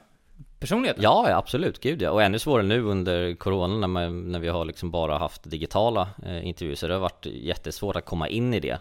personligheten. 0.60 1.04
Ja, 1.04 1.30
ja, 1.30 1.38
absolut, 1.38 1.80
gud 1.80 2.02
ja. 2.02 2.12
Och 2.12 2.24
ännu 2.24 2.40
svårare 2.40 2.66
nu 2.66 2.82
under 2.82 3.36
corona 3.36 3.76
när, 3.76 3.88
man, 3.88 4.32
när 4.32 4.40
vi 4.40 4.48
har 4.48 4.66
liksom 4.66 4.92
bara 4.92 5.18
haft 5.18 5.50
digitala 5.50 6.10
eh, 6.26 6.48
intervjuer 6.48 6.76
så 6.76 6.88
det 6.88 6.94
har 6.94 7.02
varit 7.02 7.26
jättesvårt 7.26 7.96
att 7.96 8.06
komma 8.06 8.30
in 8.30 8.54
i 8.54 8.60
det. 8.60 8.80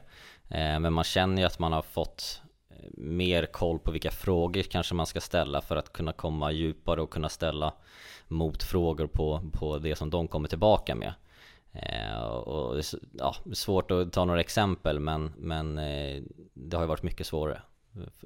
Eh, 0.49 0.81
men 0.81 0.93
man 0.93 1.05
känner 1.05 1.43
ju 1.43 1.46
att 1.46 1.58
man 1.58 1.72
har 1.72 1.82
fått 1.82 2.43
eh, 2.70 2.76
mer 2.96 3.46
koll 3.46 3.78
på 3.78 3.90
vilka 3.90 4.11
frågor 4.11 4.62
kanske 4.62 4.94
man 4.94 5.06
ska 5.06 5.20
ställa 5.20 5.61
för 5.61 5.76
att 5.76 5.93
kunna 5.93 6.12
komma 6.12 6.52
djupare 6.52 7.02
och 7.02 7.11
kunna 7.11 7.28
ställa 7.28 7.72
motfrågor 8.28 9.06
på, 9.06 9.50
på 9.52 9.78
det 9.78 9.96
som 9.96 10.11
de 10.11 10.28
kommer 10.28 10.49
tillbaka 10.49 10.94
med. 10.94 11.14
Eh, 11.75 12.23
och 12.25 12.82
ja, 13.12 13.37
svårt 13.53 13.91
att 13.91 14.12
ta 14.12 14.25
några 14.25 14.41
exempel 14.41 15.00
men, 15.00 15.32
men 15.37 15.79
eh, 15.79 16.23
det 16.55 16.76
har 16.76 16.85
ju 16.85 16.88
varit 16.88 17.03
mycket 17.03 17.26
svårare. 17.26 17.62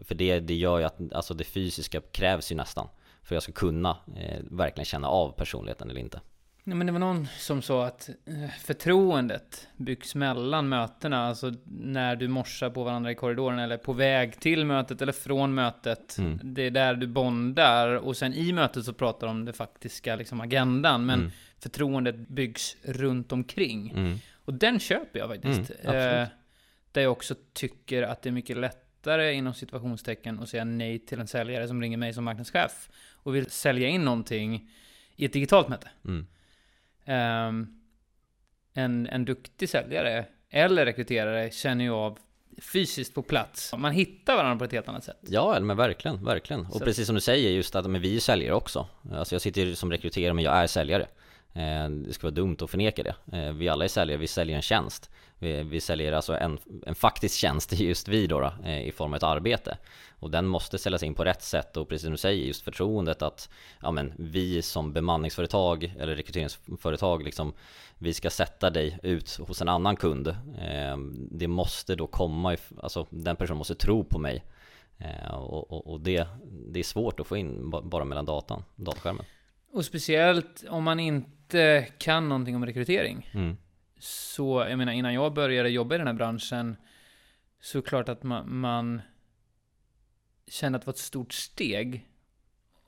För 0.05 0.15
det, 0.15 0.41
det 0.41 0.55
gör 0.55 0.79
ju 0.79 0.85
att 0.85 1.13
alltså 1.13 1.35
det 1.35 1.45
fysiska 1.45 2.01
krävs 2.01 2.53
ju 2.53 2.57
nästan 2.57 2.89
för 3.23 3.35
att 3.35 3.37
jag 3.37 3.43
ska 3.43 3.53
kunna 3.53 3.97
eh, 4.17 4.39
verkligen 4.51 4.85
känna 4.85 5.09
av 5.09 5.33
personligheten 5.33 5.91
eller 5.91 6.01
inte. 6.01 6.21
Nej, 6.65 6.77
men 6.77 6.87
det 6.87 6.93
var 6.93 7.01
någon 7.01 7.29
som 7.39 7.63
sa 7.63 7.87
att 7.87 8.09
eh, 8.09 8.51
förtroendet 8.61 9.69
byggs 9.77 10.15
mellan 10.15 10.69
mötena. 10.69 11.29
Alltså 11.29 11.53
när 11.65 12.17
du 12.17 12.29
morsar 12.29 12.71
på 12.71 12.85
varandra 12.85 13.11
i 13.11 13.15
korridoren 13.15 13.59
eller 13.59 13.77
på 13.77 13.93
väg 13.93 14.41
till 14.41 14.65
mötet 14.65 15.03
eller 15.03 15.13
från 15.13 15.55
mötet. 15.55 16.19
Mm. 16.19 16.41
Det 16.43 16.63
är 16.63 16.71
där 16.71 16.95
du 16.95 17.07
bondar 17.07 17.95
och 17.95 18.17
sen 18.17 18.35
i 18.35 18.53
mötet 18.53 18.85
så 18.85 18.93
pratar 18.93 19.27
de 19.27 19.31
om 19.37 19.45
det 19.45 19.53
faktiska 19.53 20.17
liksom, 20.17 20.41
agendan. 20.41 21.07
Men 21.07 21.21
Mm. 21.21 21.33
Förtroendet 21.61 22.17
byggs 22.29 22.77
runt 22.83 23.33
omkring. 23.33 23.91
Mm. 23.91 24.19
Och 24.45 24.55
den 24.55 24.81
köper 24.81 25.19
jag 25.19 25.29
faktiskt. 25.29 25.71
Mm, 25.83 26.23
eh, 26.23 26.29
där 26.93 27.03
jag 27.03 27.13
också 27.13 27.35
tycker 27.53 28.03
att 28.03 28.23
det 28.23 28.29
är 28.29 28.33
mycket 28.33 28.57
lättare 28.57 29.33
inom 29.33 29.55
situationstecken 29.55 30.41
att 30.41 30.49
säga 30.49 30.65
nej 30.65 30.99
till 30.99 31.21
en 31.21 31.27
säljare 31.27 31.69
som 31.69 31.83
ringer 31.83 31.97
mig 31.97 32.13
som 32.13 32.25
marknadschef 32.25 32.89
och 33.13 33.35
vill 33.35 33.51
sälja 33.51 33.89
in 33.89 34.05
någonting 34.05 34.71
i 35.17 35.25
ett 35.25 35.33
digitalt 35.33 35.69
möte. 35.69 35.91
Mm. 36.05 36.27
Ehm, 37.05 37.81
en, 38.75 39.07
en 39.07 39.25
duktig 39.25 39.69
säljare 39.69 40.27
eller 40.51 40.85
rekryterare 40.85 41.51
känner 41.51 41.85
ju 41.85 41.91
av 41.91 42.19
fysiskt 42.73 43.15
på 43.15 43.23
plats. 43.23 43.75
Man 43.77 43.93
hittar 43.93 44.37
varandra 44.37 44.59
på 44.59 44.65
ett 44.65 44.73
helt 44.73 44.89
annat 44.89 45.05
sätt. 45.05 45.19
Ja, 45.21 45.61
men 45.61 45.77
verkligen, 45.77 46.25
verkligen. 46.25 46.67
Och 46.67 46.73
Så- 46.73 46.85
precis 46.85 47.07
som 47.07 47.15
du 47.15 47.21
säger 47.21 47.51
just 47.51 47.75
att 47.77 47.91
men 47.91 48.01
vi 48.01 48.17
är 48.17 48.21
säljare 48.21 48.55
också. 48.55 48.89
Alltså 49.13 49.35
jag 49.35 49.43
sitter 49.43 49.61
ju 49.61 49.75
som 49.75 49.91
rekryterare 49.91 50.35
men 50.35 50.45
jag 50.45 50.57
är 50.57 50.67
säljare. 50.67 51.07
Eh, 51.59 51.89
det 51.89 52.13
skulle 52.13 52.31
vara 52.31 52.35
dumt 52.35 52.57
att 52.61 52.71
förneka 52.71 53.03
det. 53.03 53.39
Eh, 53.39 53.53
vi 53.53 53.69
alla 53.69 53.85
är 53.85 53.89
säljare, 53.89 54.19
vi 54.19 54.27
säljer 54.27 54.57
en 54.57 54.63
tjänst. 54.63 55.11
Vi, 55.39 55.63
vi 55.63 55.81
säljer 55.81 56.13
alltså 56.13 56.37
en, 56.37 56.59
en 56.87 56.95
faktisk 56.95 57.35
tjänst, 57.39 57.73
just 57.73 58.09
vi 58.09 58.27
då, 58.27 58.41
då 58.41 58.53
eh, 58.65 58.89
i 58.89 58.93
form 58.93 59.13
av 59.13 59.17
ett 59.17 59.23
arbete. 59.23 59.79
Och 60.21 60.31
den 60.31 60.47
måste 60.47 60.79
säljas 60.79 61.03
in 61.03 61.15
på 61.15 61.25
rätt 61.25 61.43
sätt 61.43 61.77
och 61.77 61.89
precis 61.89 62.03
som 62.03 62.11
du 62.11 62.17
säger, 62.17 62.47
just 62.47 62.63
förtroendet 62.63 63.23
att 63.23 63.51
ja, 63.83 63.91
men, 63.91 64.13
vi 64.17 64.63
som 64.63 64.93
bemanningsföretag 64.93 65.95
eller 65.99 66.17
rekryteringsföretag 66.17 67.23
liksom, 67.23 67.53
vi 67.99 68.15
ska 68.15 68.31
sätta 68.31 68.71
dig 68.71 68.99
ut 69.03 69.37
hos 69.37 69.63
en 69.63 69.69
annan 69.69 69.97
kund. 69.97 70.37
Det 71.31 71.49
måste 71.49 71.95
då 71.95 72.07
komma, 72.07 72.57
alltså 72.83 73.07
den 73.11 73.37
personen 73.37 73.59
måste 73.59 73.75
tro 73.75 74.05
på 74.05 74.19
mig. 74.19 74.45
Och, 75.31 75.73
och, 75.73 75.87
och 75.87 76.01
det, 76.01 76.27
det 76.45 76.79
är 76.79 76.85
svårt 76.85 77.21
att 77.21 77.27
få 77.27 77.37
in 77.37 77.71
bara 77.71 78.05
mellan 78.05 78.25
datan, 78.25 78.65
dataskärmen. 78.77 79.25
Och 79.73 79.85
speciellt 79.85 80.65
om 80.69 80.85
man 80.85 81.01
inte 81.01 81.38
kan 81.99 82.29
någonting 82.29 82.57
om 82.57 82.67
rekrytering. 82.67 83.31
Mm. 83.35 83.57
så, 83.99 84.67
jag 84.69 84.79
menar 84.79 84.93
innan 84.93 85.15
jag 85.15 85.35
började 85.35 85.69
jobba 85.69 85.95
i 85.95 85.99
den 85.99 86.07
här 86.07 86.15
branschen, 86.15 86.77
så 87.61 87.83
klart 87.83 88.09
att 88.09 88.23
man, 88.23 88.59
man 88.59 89.03
kände 90.47 90.77
att 90.77 90.83
det 90.83 90.87
var 90.87 90.93
ett 90.93 90.99
stort 90.99 91.33
steg 91.33 92.09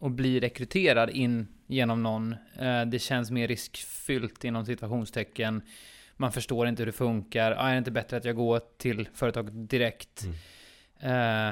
att 0.00 0.12
bli 0.12 0.40
rekryterad 0.40 1.10
in 1.10 1.48
genom 1.66 2.02
någon. 2.02 2.32
Eh, 2.58 2.84
det 2.86 2.98
känns 2.98 3.30
mer 3.30 3.48
riskfyllt 3.48 4.44
inom 4.44 4.66
situationstecken. 4.66 5.62
Man 6.16 6.32
förstår 6.32 6.68
inte 6.68 6.82
hur 6.82 6.86
det 6.86 6.92
funkar. 6.92 7.52
Ah, 7.52 7.68
är 7.68 7.72
det 7.72 7.78
inte 7.78 7.90
bättre 7.90 8.16
att 8.16 8.24
jag 8.24 8.36
går 8.36 8.60
till 8.78 9.08
företaget 9.14 9.70
direkt? 9.70 10.24
Eh, 11.00 11.50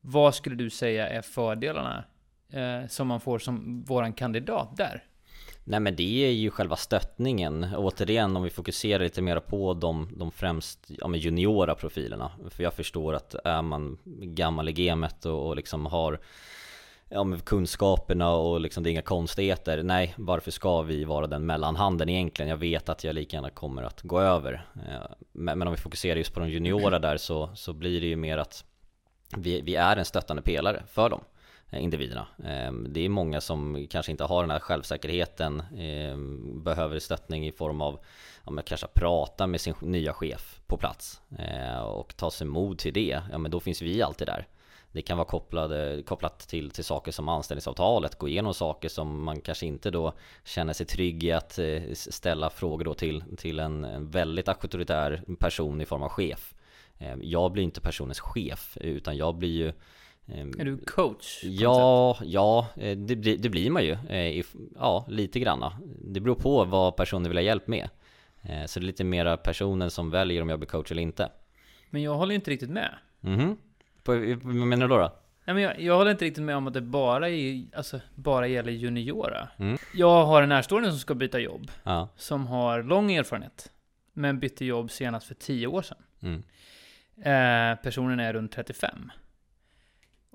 vad 0.00 0.34
skulle 0.34 0.56
du 0.56 0.70
säga 0.70 1.08
är 1.08 1.22
fördelarna 1.22 2.04
eh, 2.52 2.86
som 2.86 3.08
man 3.08 3.20
får 3.20 3.38
som 3.38 3.82
våran 3.82 4.12
kandidat 4.12 4.76
där? 4.76 5.04
Nej 5.68 5.80
men 5.80 5.96
det 5.96 6.26
är 6.26 6.30
ju 6.30 6.50
själva 6.50 6.76
stöttningen. 6.76 7.66
Återigen 7.76 8.36
om 8.36 8.42
vi 8.42 8.50
fokuserar 8.50 9.02
lite 9.02 9.22
mer 9.22 9.40
på 9.40 9.74
de, 9.74 10.08
de 10.16 10.30
främst 10.30 10.86
ja, 10.88 11.08
men 11.08 11.20
juniora 11.20 11.74
profilerna. 11.74 12.30
För 12.50 12.62
jag 12.62 12.74
förstår 12.74 13.14
att 13.14 13.34
är 13.44 13.62
man 13.62 13.98
gammal 14.20 14.68
i 14.68 14.72
gamet 14.72 15.26
och, 15.26 15.46
och 15.46 15.56
liksom 15.56 15.86
har 15.86 16.20
ja, 17.08 17.24
men 17.24 17.40
kunskaperna 17.40 18.30
och 18.30 18.60
liksom 18.60 18.82
det 18.82 18.88
är 18.88 18.92
inga 18.92 19.02
konstigheter. 19.02 19.82
Nej, 19.82 20.14
varför 20.16 20.50
ska 20.50 20.82
vi 20.82 21.04
vara 21.04 21.26
den 21.26 21.46
mellanhanden 21.46 22.08
egentligen? 22.08 22.50
Jag 22.50 22.56
vet 22.56 22.88
att 22.88 23.04
jag 23.04 23.14
lika 23.14 23.36
gärna 23.36 23.50
kommer 23.50 23.82
att 23.82 24.02
gå 24.02 24.20
över. 24.20 24.66
Eh, 24.74 25.14
men, 25.32 25.58
men 25.58 25.68
om 25.68 25.74
vi 25.74 25.80
fokuserar 25.80 26.16
just 26.16 26.34
på 26.34 26.40
de 26.40 26.50
juniora 26.50 26.98
där 26.98 27.16
så, 27.16 27.50
så 27.54 27.72
blir 27.72 28.00
det 28.00 28.06
ju 28.06 28.16
mer 28.16 28.38
att 28.38 28.64
vi, 29.36 29.60
vi 29.60 29.74
är 29.74 29.96
en 29.96 30.04
stöttande 30.04 30.42
pelare 30.42 30.82
för 30.88 31.10
dem 31.10 31.20
Eh, 31.70 31.82
individerna. 31.82 32.26
Ehm, 32.44 32.86
det 32.90 33.00
är 33.00 33.08
många 33.08 33.40
som 33.40 33.86
kanske 33.90 34.12
inte 34.12 34.24
har 34.24 34.42
den 34.42 34.50
här 34.50 34.58
självsäkerheten, 34.58 35.62
ehm, 35.78 36.62
behöver 36.62 36.98
stöttning 36.98 37.46
i 37.46 37.52
form 37.52 37.80
av 37.80 38.00
ja, 38.44 38.50
men 38.50 38.64
kanske 38.64 38.86
prata 38.94 39.46
med 39.46 39.60
sin 39.60 39.74
nya 39.80 40.12
chef 40.12 40.60
på 40.66 40.76
plats 40.76 41.20
eh, 41.38 41.80
och 41.80 42.16
ta 42.16 42.30
sig 42.30 42.46
mod 42.46 42.78
till 42.78 42.92
det. 42.92 43.22
Ja, 43.32 43.38
men 43.38 43.50
då 43.50 43.60
finns 43.60 43.82
vi 43.82 44.02
alltid 44.02 44.26
där. 44.26 44.46
Det 44.92 45.02
kan 45.02 45.18
vara 45.18 45.28
kopplade, 45.28 45.94
eh, 45.94 46.02
kopplat 46.02 46.38
till, 46.38 46.70
till 46.70 46.84
saker 46.84 47.12
som 47.12 47.28
anställningsavtalet, 47.28 48.18
gå 48.18 48.28
igenom 48.28 48.54
saker 48.54 48.88
som 48.88 49.24
man 49.24 49.40
kanske 49.40 49.66
inte 49.66 49.90
då 49.90 50.12
känner 50.44 50.72
sig 50.72 50.86
trygg 50.86 51.24
i 51.24 51.32
att 51.32 51.58
ställa 51.92 52.50
frågor 52.50 52.84
då 52.84 52.94
till, 52.94 53.24
till 53.36 53.58
en 53.58 54.10
väldigt 54.10 54.48
auktoritär 54.48 55.22
person 55.38 55.80
i 55.80 55.86
form 55.86 56.02
av 56.02 56.08
chef. 56.08 56.54
Ehm, 56.98 57.20
jag 57.22 57.52
blir 57.52 57.62
inte 57.62 57.80
personens 57.80 58.20
chef, 58.20 58.78
utan 58.80 59.16
jag 59.16 59.34
blir 59.34 59.50
ju 59.50 59.72
är 60.28 60.64
du 60.64 60.78
coach? 60.78 61.40
Ja, 61.44 62.18
ja 62.22 62.68
eh, 62.76 62.96
det, 62.96 63.14
det, 63.14 63.48
blir 63.48 63.70
man 63.70 63.84
ju. 63.84 63.96
Eh, 64.08 64.44
ja, 64.74 65.06
lite 65.08 65.40
granna. 65.40 65.72
Det 66.04 66.20
beror 66.20 66.34
på 66.34 66.64
vad 66.64 66.96
personen 66.96 67.28
vill 67.28 67.38
ha 67.38 67.42
hjälp 67.42 67.66
med. 67.66 67.88
Så 68.66 68.80
det 68.80 68.84
är 68.84 68.86
lite 68.86 69.04
mera 69.04 69.36
personen 69.36 69.90
som 69.90 70.10
väljer 70.10 70.42
om 70.42 70.48
jag 70.48 70.58
blir 70.58 70.68
coach 70.68 70.90
eller 70.90 71.02
inte. 71.02 71.30
Men 71.90 72.02
jag 72.02 72.14
håller 72.14 72.34
inte 72.34 72.50
riktigt 72.50 72.70
med. 72.70 72.94
Mhm. 73.20 73.56
Vad 74.04 74.54
menar 74.54 74.88
du 74.88 74.94
då? 74.94 75.12
Nej, 75.44 75.54
men 75.54 75.62
jag, 75.62 75.80
jag 75.80 75.96
håller 75.96 76.10
inte 76.10 76.24
riktigt 76.24 76.44
med 76.44 76.56
om 76.56 76.66
att 76.66 76.74
det 76.74 76.80
bara, 76.80 77.28
är, 77.28 77.64
alltså, 77.76 78.00
bara 78.14 78.46
gäller 78.46 78.72
juniora. 78.72 79.48
Mm. 79.56 79.78
Jag 79.94 80.24
har 80.26 80.42
en 80.42 80.48
närstående 80.48 80.90
som 80.90 80.98
ska 80.98 81.14
byta 81.14 81.38
jobb. 81.38 81.70
Ja. 81.82 82.08
Som 82.16 82.46
har 82.46 82.82
lång 82.82 83.12
erfarenhet. 83.12 83.70
Men 84.12 84.40
bytte 84.40 84.64
jobb 84.64 84.90
senast 84.90 85.26
för 85.26 85.34
10 85.34 85.66
år 85.66 85.82
sedan. 85.82 85.98
Mm. 86.22 86.42
Eh, 87.16 87.82
personen 87.82 88.20
är 88.20 88.32
runt 88.32 88.52
35. 88.52 89.10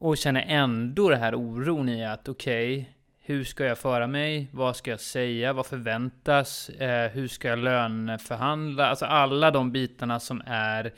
Och 0.02 0.18
känner 0.18 0.46
ändå 0.48 1.10
det 1.10 1.18
här 1.18 1.36
oron 1.36 1.90
i 1.90 2.06
att 2.06 2.28
okej, 2.30 2.74
okay, 2.74 2.86
hur 3.20 3.44
ska 3.44 3.66
jag 3.66 3.78
föra 3.78 4.08
mig? 4.08 4.48
Vad 4.52 4.76
ska 4.76 4.92
jag 4.92 5.00
säga? 5.00 5.54
Vad 5.54 5.66
förväntas? 5.66 6.70
Eh, 6.70 7.12
hur 7.12 7.28
ska 7.28 7.48
jag 7.48 7.60
löneförhandla? 7.60 8.88
Alltså 8.88 9.06
alla 9.06 9.52
de 9.52 9.72
bitarna 9.72 10.20
som 10.20 10.42
är 10.46 10.94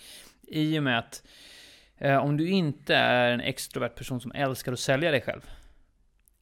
i 0.47 0.79
och 0.79 0.83
med 0.83 0.99
att 0.99 1.23
Eh, 2.03 2.17
om 2.17 2.37
du 2.37 2.49
inte 2.49 2.95
är 2.95 3.31
en 3.31 3.41
extrovert 3.41 3.95
person 3.95 4.21
som 4.21 4.31
älskar 4.35 4.73
att 4.73 4.79
sälja 4.79 5.11
dig 5.11 5.21
själv. 5.21 5.41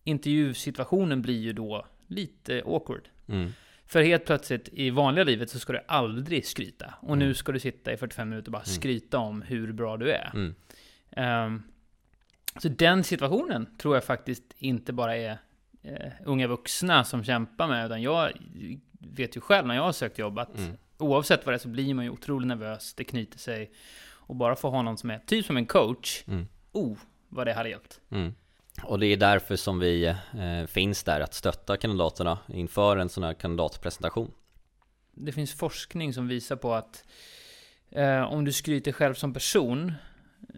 Intervjusituationen 0.03 1.21
blir 1.21 1.39
ju 1.39 1.53
då 1.53 1.85
lite 2.07 2.63
awkward. 2.65 3.09
Mm. 3.27 3.53
För 3.85 4.01
helt 4.01 4.25
plötsligt 4.25 4.69
i 4.73 4.89
vanliga 4.89 5.23
livet 5.23 5.49
så 5.49 5.59
ska 5.59 5.73
du 5.73 5.81
aldrig 5.87 6.45
skryta. 6.45 6.93
Och 6.99 7.13
mm. 7.13 7.19
nu 7.19 7.33
ska 7.33 7.51
du 7.51 7.59
sitta 7.59 7.93
i 7.93 7.97
45 7.97 8.29
minuter 8.29 8.47
och 8.47 8.51
bara 8.51 8.63
mm. 8.63 8.65
skryta 8.65 9.17
om 9.17 9.41
hur 9.41 9.71
bra 9.71 9.97
du 9.97 10.11
är. 10.11 10.53
Um, 11.45 11.63
så 12.57 12.67
den 12.69 13.03
situationen 13.03 13.67
tror 13.77 13.95
jag 13.95 14.03
faktiskt 14.03 14.43
inte 14.57 14.93
bara 14.93 15.17
är 15.17 15.37
uh, 15.85 16.11
unga 16.25 16.47
vuxna 16.47 17.03
som 17.03 17.23
kämpar 17.23 17.67
med, 17.67 17.85
utan 17.85 18.01
jag 18.01 18.31
vet 18.99 19.37
ju 19.37 19.41
själv 19.41 19.67
när 19.67 19.75
jag 19.75 19.83
har 19.83 19.91
sökt 19.91 20.19
jobb 20.19 20.39
att 20.39 20.57
mm. 20.57 20.77
oavsett 20.97 21.45
vad 21.45 21.53
det 21.53 21.57
är 21.57 21.59
så 21.59 21.67
blir 21.67 21.93
man 21.93 22.05
ju 22.05 22.11
otroligt 22.11 22.47
nervös, 22.47 22.93
det 22.93 23.03
knyter 23.03 23.39
sig. 23.39 23.71
Och 24.31 24.35
bara 24.35 24.55
få 24.55 24.69
ha 24.69 24.81
någon 24.81 24.97
som 24.97 25.09
är 25.09 25.19
typ 25.19 25.45
som 25.45 25.57
en 25.57 25.65
coach, 25.65 26.23
mm. 26.27 26.47
oh, 26.71 26.97
vad 27.29 27.47
det 27.47 27.53
hade 27.53 27.69
hjälpt. 27.69 28.01
Mm. 28.09 28.33
Och 28.83 28.99
det 28.99 29.05
är 29.05 29.17
därför 29.17 29.55
som 29.55 29.79
vi 29.79 30.05
eh, 30.05 30.65
finns 30.67 31.03
där, 31.03 31.21
att 31.21 31.33
stötta 31.33 31.77
kandidaterna 31.77 32.39
inför 32.47 32.97
en 32.97 33.09
sån 33.09 33.23
här 33.23 33.33
kandidatpresentation. 33.33 34.31
Det 35.11 35.31
finns 35.31 35.53
forskning 35.53 36.13
som 36.13 36.27
visar 36.27 36.55
på 36.55 36.73
att 36.73 37.05
eh, 37.89 38.21
om 38.21 38.45
du 38.45 38.51
skryter 38.51 38.91
själv 38.91 39.13
som 39.13 39.33
person 39.33 39.93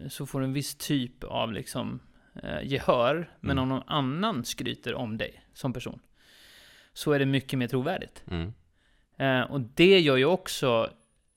så 0.08 0.26
får 0.26 0.40
du 0.40 0.46
en 0.46 0.52
viss 0.52 0.74
typ 0.74 1.24
av 1.24 1.52
liksom 1.52 2.00
eh, 2.42 2.62
gehör. 2.62 3.30
Men 3.40 3.50
mm. 3.50 3.62
om 3.62 3.68
någon 3.68 3.88
annan 3.88 4.44
skryter 4.44 4.94
om 4.94 5.18
dig 5.18 5.44
som 5.54 5.72
person 5.72 6.00
så 6.94 7.12
är 7.12 7.18
det 7.18 7.26
mycket 7.26 7.58
mer 7.58 7.68
trovärdigt. 7.68 8.24
Mm. 8.30 8.52
Eh, 9.16 9.50
och 9.50 9.60
det 9.60 10.00
gör 10.00 10.16
ju 10.16 10.24
också 10.24 10.90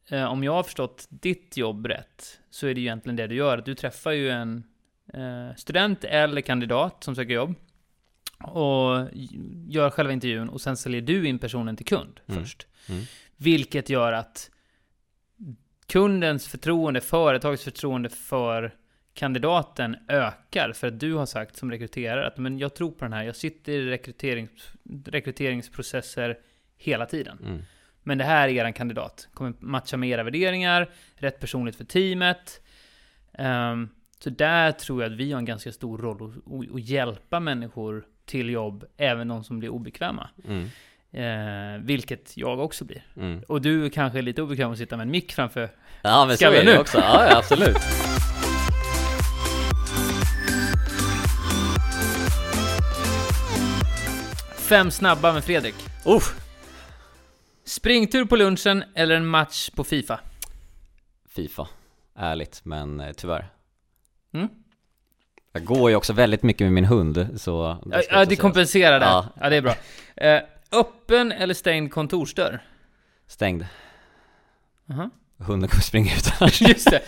eh, 0.10 0.24
om 0.24 0.44
jag 0.44 0.54
har 0.54 0.64
förstått 0.64 1.08
ditt 1.10 1.58
jobb 1.58 1.86
rätt, 1.86 2.40
så 2.50 2.68
är 2.68 2.74
det 2.74 2.82
ju 2.82 2.88
egentligen 2.88 3.16
det 3.16 3.28
du 3.28 3.36
gör. 3.36 3.58
Att 3.58 3.66
du 3.66 3.76
träffar 3.76 4.12
ju 4.12 4.30
en 4.30 4.64
eh, 5.14 5.56
student 5.56 6.04
eller 6.04 6.42
kandidat 6.42 7.04
som 7.04 7.16
söker 7.16 7.34
jobb. 7.34 7.56
Och 8.40 9.10
gör 9.68 9.90
själva 9.90 10.14
intervjun 10.14 10.50
och 10.50 10.62
sen 10.62 10.78
säljer 10.78 11.02
du 11.02 11.28
in 11.28 11.40
personen 11.40 11.76
till 11.76 11.86
kund 11.86 12.20
mm. 12.28 12.42
först. 12.42 12.68
Mm. 12.90 13.04
Vilket 13.38 13.90
gör 13.90 14.14
att 14.14 14.52
kundens 15.88 16.48
förtroende, 16.48 17.02
företagets 17.02 17.64
förtroende 17.64 18.10
för 18.10 18.76
kandidaten 19.14 19.98
ökar 20.08 20.74
för 20.74 20.88
att 20.88 21.00
du 21.00 21.14
har 21.14 21.26
sagt 21.26 21.56
som 21.56 21.72
rekryterare 21.72 22.28
att 22.28 22.38
men 22.38 22.60
jag 22.60 22.76
tror 22.76 22.92
på 22.92 23.06
den 23.06 23.14
här, 23.14 23.24
jag 23.24 23.36
sitter 23.36 23.72
i 23.72 23.90
rekryterings, 23.90 24.72
rekryteringsprocesser 25.06 26.38
hela 26.78 27.06
tiden. 27.06 27.40
Mm. 27.46 27.62
Men 28.04 28.18
det 28.18 28.24
här 28.24 28.48
är 28.50 28.68
er 28.68 28.72
kandidat. 28.72 29.28
Kommer 29.34 29.54
matcha 29.60 29.98
med 29.98 30.10
era 30.10 30.24
värderingar, 30.24 30.90
rätt 31.16 31.40
personligt 31.40 31.76
för 31.76 31.84
teamet. 31.84 32.62
Um, 33.40 33.90
så 34.20 34.30
där 34.30 34.72
tror 34.72 35.04
jag 35.04 35.12
att 35.12 35.18
vi 35.18 35.32
har 35.32 35.40
en 35.40 35.46
ganska 35.46 35.72
stor 35.72 35.98
roll 35.98 36.34
att 36.74 36.82
hjälpa 36.82 37.40
människor 37.40 38.06
till 38.26 38.50
jobb, 38.50 38.86
även 38.98 39.28
de 39.28 39.44
som 39.44 39.60
blir 39.60 39.70
obekväma. 39.70 40.30
Mm. 40.48 40.70
Eh, 41.12 41.82
vilket 41.82 42.38
jag 42.38 42.60
också 42.60 42.86
blir. 42.86 43.06
Mm. 43.18 43.42
Och 43.48 43.62
du 43.62 43.90
kanske 43.90 44.18
är 44.20 44.22
lite 44.22 44.42
obekväm 44.42 44.72
att 44.72 44.78
sitta 44.78 44.98
med 44.98 45.04
en 45.04 45.12
mick 45.12 45.34
framför 45.34 45.70
Ja 46.02 46.26
men 46.26 46.38
så 46.38 46.46
är 46.46 46.52
det 46.52 46.64
nu. 46.64 46.78
också, 46.78 46.98
ja, 46.98 47.28
ja 47.30 47.38
absolut. 47.38 47.78
Fem 54.58 54.92
snabba 54.92 55.34
med 55.34 55.44
Fredrik. 55.44 55.76
Uff. 56.06 56.36
Springtur 57.66 58.26
på 58.26 58.36
lunchen 58.36 58.84
eller 58.96 59.16
en 59.16 59.28
match 59.28 59.70
på 59.70 59.84
Fifa? 59.84 60.20
Fifa, 61.30 61.68
ärligt, 62.16 62.62
men 62.64 63.00
eh, 63.00 63.12
tyvärr. 63.12 63.50
Mm? 64.34 64.48
Jag 65.54 65.64
går 65.66 65.90
ju 65.90 65.96
också 65.96 66.14
väldigt 66.14 66.44
mycket 66.44 66.66
med 66.66 66.74
min 66.74 66.86
hund, 66.86 67.28
så... 67.36 67.78
Det 67.86 68.04
ja, 68.10 68.26
det 68.26 68.36
kompenserar 68.36 69.00
det. 69.00 69.06
Ja. 69.06 69.26
ja, 69.42 69.50
det 69.50 69.56
är 69.56 69.62
bra. 69.62 69.76
Eh, 70.16 70.42
öppen 70.72 71.32
eller 71.32 71.54
stängd 71.54 71.92
kontorsdörr? 71.92 72.64
Stängd. 73.28 73.62
Uh 73.62 73.68
-huh. 74.86 75.10
Hunden 75.38 75.70
kommer 75.70 75.82
springa 75.82 76.12
ut. 76.16 76.62
Just 76.62 76.92
det. 76.92 77.02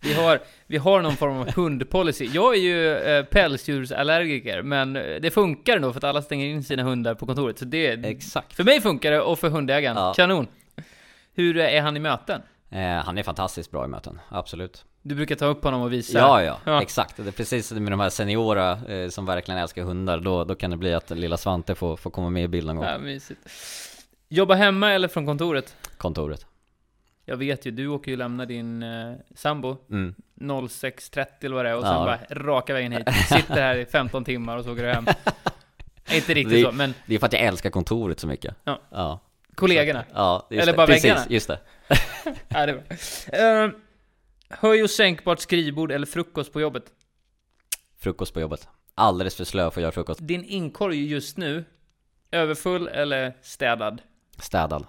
Vi 0.00 0.14
har, 0.14 0.40
vi 0.66 0.76
har 0.76 1.02
någon 1.02 1.16
form 1.16 1.36
av 1.36 1.54
hundpolicy. 1.54 2.24
Jag 2.32 2.54
är 2.54 2.60
ju 2.60 2.96
eh, 2.96 3.24
pälsdjursallergiker, 3.24 4.62
men 4.62 4.92
det 4.92 5.34
funkar 5.34 5.76
ändå 5.76 5.92
för 5.92 5.98
att 5.98 6.04
alla 6.04 6.22
stänger 6.22 6.46
in 6.46 6.64
sina 6.64 6.82
hundar 6.82 7.14
på 7.14 7.26
kontoret. 7.26 7.58
Så 7.58 7.64
det, 7.64 7.88
Exakt. 7.88 8.52
För 8.52 8.64
mig 8.64 8.80
funkar 8.80 9.10
det, 9.10 9.20
och 9.20 9.38
för 9.38 9.48
hundägaren. 9.48 9.96
Ja. 9.96 10.12
Kanon. 10.16 10.46
Hur 11.34 11.56
är 11.56 11.80
han 11.82 11.96
i 11.96 12.00
möten? 12.00 12.42
Eh, 12.70 13.04
han 13.04 13.18
är 13.18 13.22
fantastiskt 13.22 13.70
bra 13.70 13.84
i 13.84 13.88
möten, 13.88 14.20
absolut. 14.28 14.84
Du 15.02 15.14
brukar 15.14 15.34
ta 15.34 15.46
upp 15.46 15.64
honom 15.64 15.82
och 15.82 15.92
visa? 15.92 16.18
Ja, 16.18 16.42
ja, 16.42 16.58
ja. 16.64 16.82
exakt. 16.82 17.16
Det 17.16 17.28
är 17.28 17.32
precis 17.32 17.72
med 17.72 17.92
de 17.92 18.00
här 18.00 18.10
seniora 18.10 18.72
eh, 18.72 19.08
som 19.08 19.26
verkligen 19.26 19.60
älskar 19.60 19.82
hundar, 19.82 20.20
då, 20.20 20.44
då 20.44 20.54
kan 20.54 20.70
det 20.70 20.76
bli 20.76 20.94
att 20.94 21.10
lilla 21.10 21.36
Svante 21.36 21.74
får, 21.74 21.96
får 21.96 22.10
komma 22.10 22.30
med 22.30 22.44
i 22.44 22.48
bilden 22.48 22.76
någon 22.76 22.84
gång. 22.84 22.92
Ja, 22.92 22.98
mysigt. 22.98 23.40
Jobba 24.28 24.54
hemma 24.54 24.92
eller 24.92 25.08
från 25.08 25.26
kontoret? 25.26 25.76
Kontoret. 25.96 26.46
Jag 27.24 27.36
vet 27.36 27.66
ju, 27.66 27.70
du 27.70 27.88
åker 27.88 28.10
ju 28.10 28.16
lämna 28.16 28.46
din 28.46 28.82
eh, 28.82 29.14
sambo 29.34 29.76
mm. 29.90 30.14
06.30 30.40 31.26
eller 31.40 31.56
vad 31.56 31.64
det 31.64 31.70
är 31.70 31.76
och 31.76 31.82
sen 31.82 31.92
ja. 31.92 32.04
bara 32.04 32.18
raka 32.30 32.74
vägen 32.74 32.92
hit. 32.92 33.14
Sitter 33.28 33.54
här 33.54 33.76
i 33.76 33.86
15 33.86 34.24
timmar 34.24 34.56
och 34.56 34.64
så 34.64 34.72
åker 34.72 34.82
du 34.82 34.92
hem. 34.92 35.06
Inte 36.14 36.34
riktigt 36.34 36.50
det, 36.50 36.62
så, 36.62 36.72
men... 36.72 36.94
Det 37.06 37.14
är 37.14 37.18
för 37.18 37.26
att 37.26 37.32
jag 37.32 37.42
älskar 37.42 37.70
kontoret 37.70 38.20
så 38.20 38.26
mycket. 38.26 38.54
Ja. 38.64 38.80
ja. 38.90 39.20
Kollegorna? 39.58 40.04
Ja, 40.14 40.46
just 40.50 40.62
Eller 40.62 40.72
det. 40.72 40.76
bara 40.76 40.86
Precis, 40.86 41.04
väggarna? 41.04 41.26
just 41.28 41.48
det. 41.48 41.60
Ja, 42.48 42.66
det 42.66 42.72
var. 42.72 43.64
Uh, 43.64 43.70
höj 44.48 44.82
och 44.82 44.90
sänkbart 44.90 45.40
skrivbord 45.40 45.92
eller 45.92 46.06
frukost 46.06 46.52
på 46.52 46.60
jobbet? 46.60 46.84
Frukost 47.96 48.34
på 48.34 48.40
jobbet. 48.40 48.68
Alldeles 48.94 49.34
för 49.36 49.44
slö 49.44 49.70
för 49.70 49.80
att 49.80 49.82
göra 49.82 49.92
frukost. 49.92 50.20
Din 50.22 50.44
inkorg 50.44 51.06
just 51.06 51.36
nu, 51.36 51.64
överfull 52.30 52.88
eller 52.88 53.36
städad? 53.42 54.02
Städad. 54.38 54.86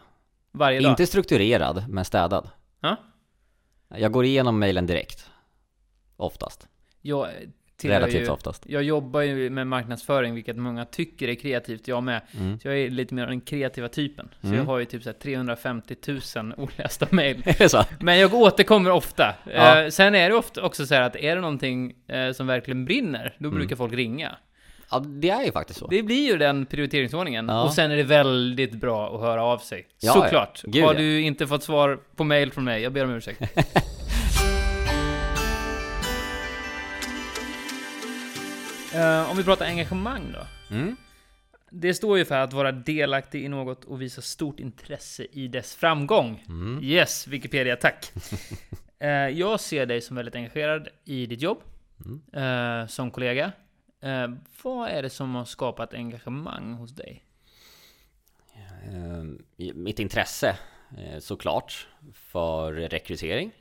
Varje 0.51 0.79
dag? 0.79 0.91
Inte 0.91 1.07
strukturerad, 1.07 1.85
men 1.89 2.05
städad. 2.05 2.49
Ja. 2.81 2.95
Jag 3.87 4.11
går 4.11 4.25
igenom 4.25 4.59
mejlen 4.59 4.85
direkt. 4.87 5.29
Oftast. 6.17 6.67
Jag 7.01 7.29
Relativt 7.87 8.27
ju, 8.27 8.29
oftast. 8.31 8.63
Jag 8.67 8.83
jobbar 8.83 9.21
ju 9.21 9.49
med 9.49 9.67
marknadsföring, 9.67 10.33
vilket 10.35 10.57
många 10.57 10.85
tycker 10.85 11.27
är 11.27 11.35
kreativt, 11.35 11.87
jag 11.87 12.03
med. 12.03 12.21
Mm. 12.39 12.59
Så 12.59 12.67
jag 12.67 12.77
är 12.79 12.89
lite 12.89 13.13
mer 13.13 13.27
den 13.27 13.41
kreativa 13.41 13.87
typen. 13.87 14.29
Så 14.41 14.47
Mm. 14.47 14.59
jag 14.59 14.65
har 14.65 14.79
ju 14.79 14.85
typ 14.85 15.03
så 15.03 15.09
här 15.09 15.13
350 15.19 15.95
000 16.35 16.53
olästa 16.57 17.07
mejl. 17.09 17.43
Men 17.99 18.17
jag 18.19 18.33
återkommer 18.33 18.91
ofta. 18.91 19.35
Ja. 19.53 19.81
Eh, 19.83 19.89
sen 19.89 20.15
är 20.15 20.29
det 20.29 20.35
ofta 20.35 20.61
också 20.63 20.85
så 20.85 20.95
här 20.95 21.01
att 21.01 21.15
är 21.15 21.35
det 21.35 21.41
någonting 21.41 21.93
eh, 22.07 22.31
som 22.31 22.47
verkligen 22.47 22.85
brinner, 22.85 23.35
då 23.39 23.47
Mm. 23.47 23.59
brukar 23.59 23.75
folk 23.75 23.93
ringa. 23.93 24.35
Ja, 24.91 24.99
det 24.99 25.29
är 25.29 25.43
ju 25.43 25.51
faktiskt 25.51 25.79
så. 25.79 25.87
Det 25.87 26.03
blir 26.03 26.27
ju 26.31 26.37
den 26.37 26.65
prioriteringsordningen. 26.65 27.47
Ja. 27.49 27.63
Och 27.63 27.73
sen 27.73 27.91
är 27.91 27.95
det 27.97 28.03
väldigt 28.03 28.73
bra 28.73 29.15
att 29.15 29.21
höra 29.21 29.43
av 29.43 29.57
sig. 29.57 29.87
Ja, 30.01 30.13
Såklart. 30.13 30.61
ja. 30.63 30.69
Gud, 30.71 30.83
Har 30.83 30.93
du 30.93 31.21
inte 31.21 31.47
fått 31.47 31.63
svar 31.63 31.99
på 32.15 32.23
mail 32.23 32.51
från 32.51 32.63
mig, 32.63 32.81
jag 32.81 32.93
ber 32.93 33.03
om 33.03 33.11
ursäkt. 33.15 33.41
Eh, 38.95 39.31
om 39.31 39.37
vi 39.37 39.43
pratar 39.43 39.65
engagemang 39.65 40.31
då. 40.33 40.75
Mm. 40.75 40.95
Det 41.71 41.93
står 41.93 42.17
ju 42.17 42.25
för 42.25 42.35
att 42.37 42.53
vara 42.53 42.71
delaktig 42.71 43.45
i 43.45 43.47
något 43.47 43.85
och 43.85 44.01
visa 44.01 44.21
stort 44.21 44.59
intresse 44.59 45.27
i 45.31 45.47
dess 45.47 45.75
framgång. 45.75 46.43
Mm. 46.47 46.83
Yes, 46.83 47.27
Wikipedia, 47.27 47.75
tack. 47.75 48.11
Eh, 49.01 49.09
jag 49.11 49.59
ser 49.59 49.85
dig 49.85 50.01
som 50.01 50.15
väldigt 50.15 50.35
engagerad 50.35 50.87
i 51.05 51.25
ditt 51.25 51.41
jobb, 51.41 51.57
Mm. 52.05 52.81
eh, 52.81 52.87
som 52.87 53.11
kollega. 53.11 53.51
Vad 54.63 54.89
är 54.89 55.01
det 55.01 55.09
som 55.09 55.35
har 55.35 55.45
skapat 55.45 55.93
engagemang 55.93 56.73
hos 56.73 56.91
dig? 56.91 57.23
Mitt 59.73 59.99
intresse 59.99 60.55
såklart 61.19 61.87
för 62.13 62.73
rekrytering, 62.73 63.51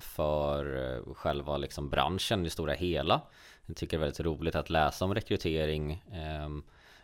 för 0.00 1.14
själva 1.14 1.56
liksom 1.56 1.90
branschen 1.90 2.40
i 2.40 2.44
det 2.44 2.50
stora 2.50 2.72
hela. 2.72 3.20
Jag 3.66 3.76
tycker 3.76 3.96
det 3.96 4.00
är 4.00 4.04
väldigt 4.06 4.20
roligt 4.20 4.54
att 4.54 4.70
läsa 4.70 5.04
om 5.04 5.14
rekrytering, 5.14 5.92
eh, 6.12 6.48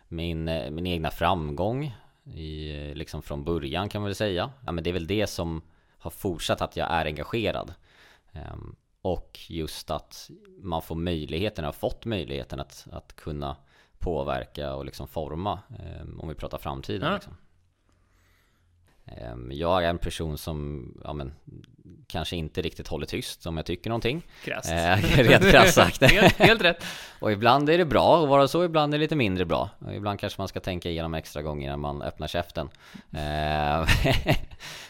min, 0.07 0.43
min 0.45 0.87
egna 0.87 1.11
framgång 1.11 1.95
i, 2.23 2.73
liksom 2.93 3.21
från 3.21 3.43
början 3.43 3.89
kan 3.89 4.01
man 4.01 4.07
väl 4.07 4.15
säga. 4.15 4.51
Ja, 4.65 4.71
men 4.71 4.83
det 4.83 4.89
är 4.89 4.93
väl 4.93 5.07
det 5.07 5.27
som 5.27 5.61
har 5.97 6.11
fortsatt 6.11 6.61
att 6.61 6.77
jag 6.77 6.91
är 6.91 7.05
engagerad. 7.05 7.73
Eh, 8.31 8.55
Och 9.01 9.39
just 9.49 9.91
att 9.91 10.29
man 10.61 10.81
får 10.81 10.95
möjligheten, 10.95 11.65
har 11.65 11.71
fått 11.71 12.05
möjligheten 12.05 12.59
att, 12.59 12.87
att 12.91 13.15
kunna 13.15 13.55
påverka 13.99 14.75
och 14.75 14.85
liksom 14.85 15.07
forma 15.07 15.59
eh, 15.79 16.19
om 16.19 16.29
vi 16.29 16.35
pratar 16.35 16.57
framtiden. 16.57 17.07
Ja. 17.07 17.13
Liksom. 17.13 17.37
Jag 19.51 19.83
är 19.83 19.89
en 19.89 19.97
person 19.97 20.37
som 20.37 20.87
ja, 21.03 21.13
men, 21.13 21.33
kanske 22.07 22.35
inte 22.35 22.61
riktigt 22.61 22.87
håller 22.87 23.05
tyst 23.05 23.45
om 23.45 23.57
jag 23.57 23.65
tycker 23.65 23.89
någonting. 23.89 24.21
Krasst. 24.43 24.71
Eh, 24.71 24.95
rent 25.17 25.51
krasst 25.51 25.73
sagt. 25.73 26.01
helt, 26.11 26.37
helt 26.37 26.61
rätt. 26.61 26.83
Och 27.19 27.31
ibland 27.31 27.69
är 27.69 27.77
det 27.77 27.85
bra 27.85 28.23
att 28.23 28.29
vara 28.29 28.47
så, 28.47 28.63
ibland 28.63 28.93
är 28.93 28.97
det 28.97 29.01
lite 29.01 29.15
mindre 29.15 29.45
bra. 29.45 29.69
Och 29.79 29.93
ibland 29.93 30.19
kanske 30.19 30.41
man 30.41 30.47
ska 30.47 30.59
tänka 30.59 30.89
igenom 30.89 31.13
extra 31.13 31.41
gånger 31.41 31.69
när 31.69 31.77
man 31.77 32.01
öppnar 32.01 32.27
käften. 32.27 32.69
Eh, 33.11 33.19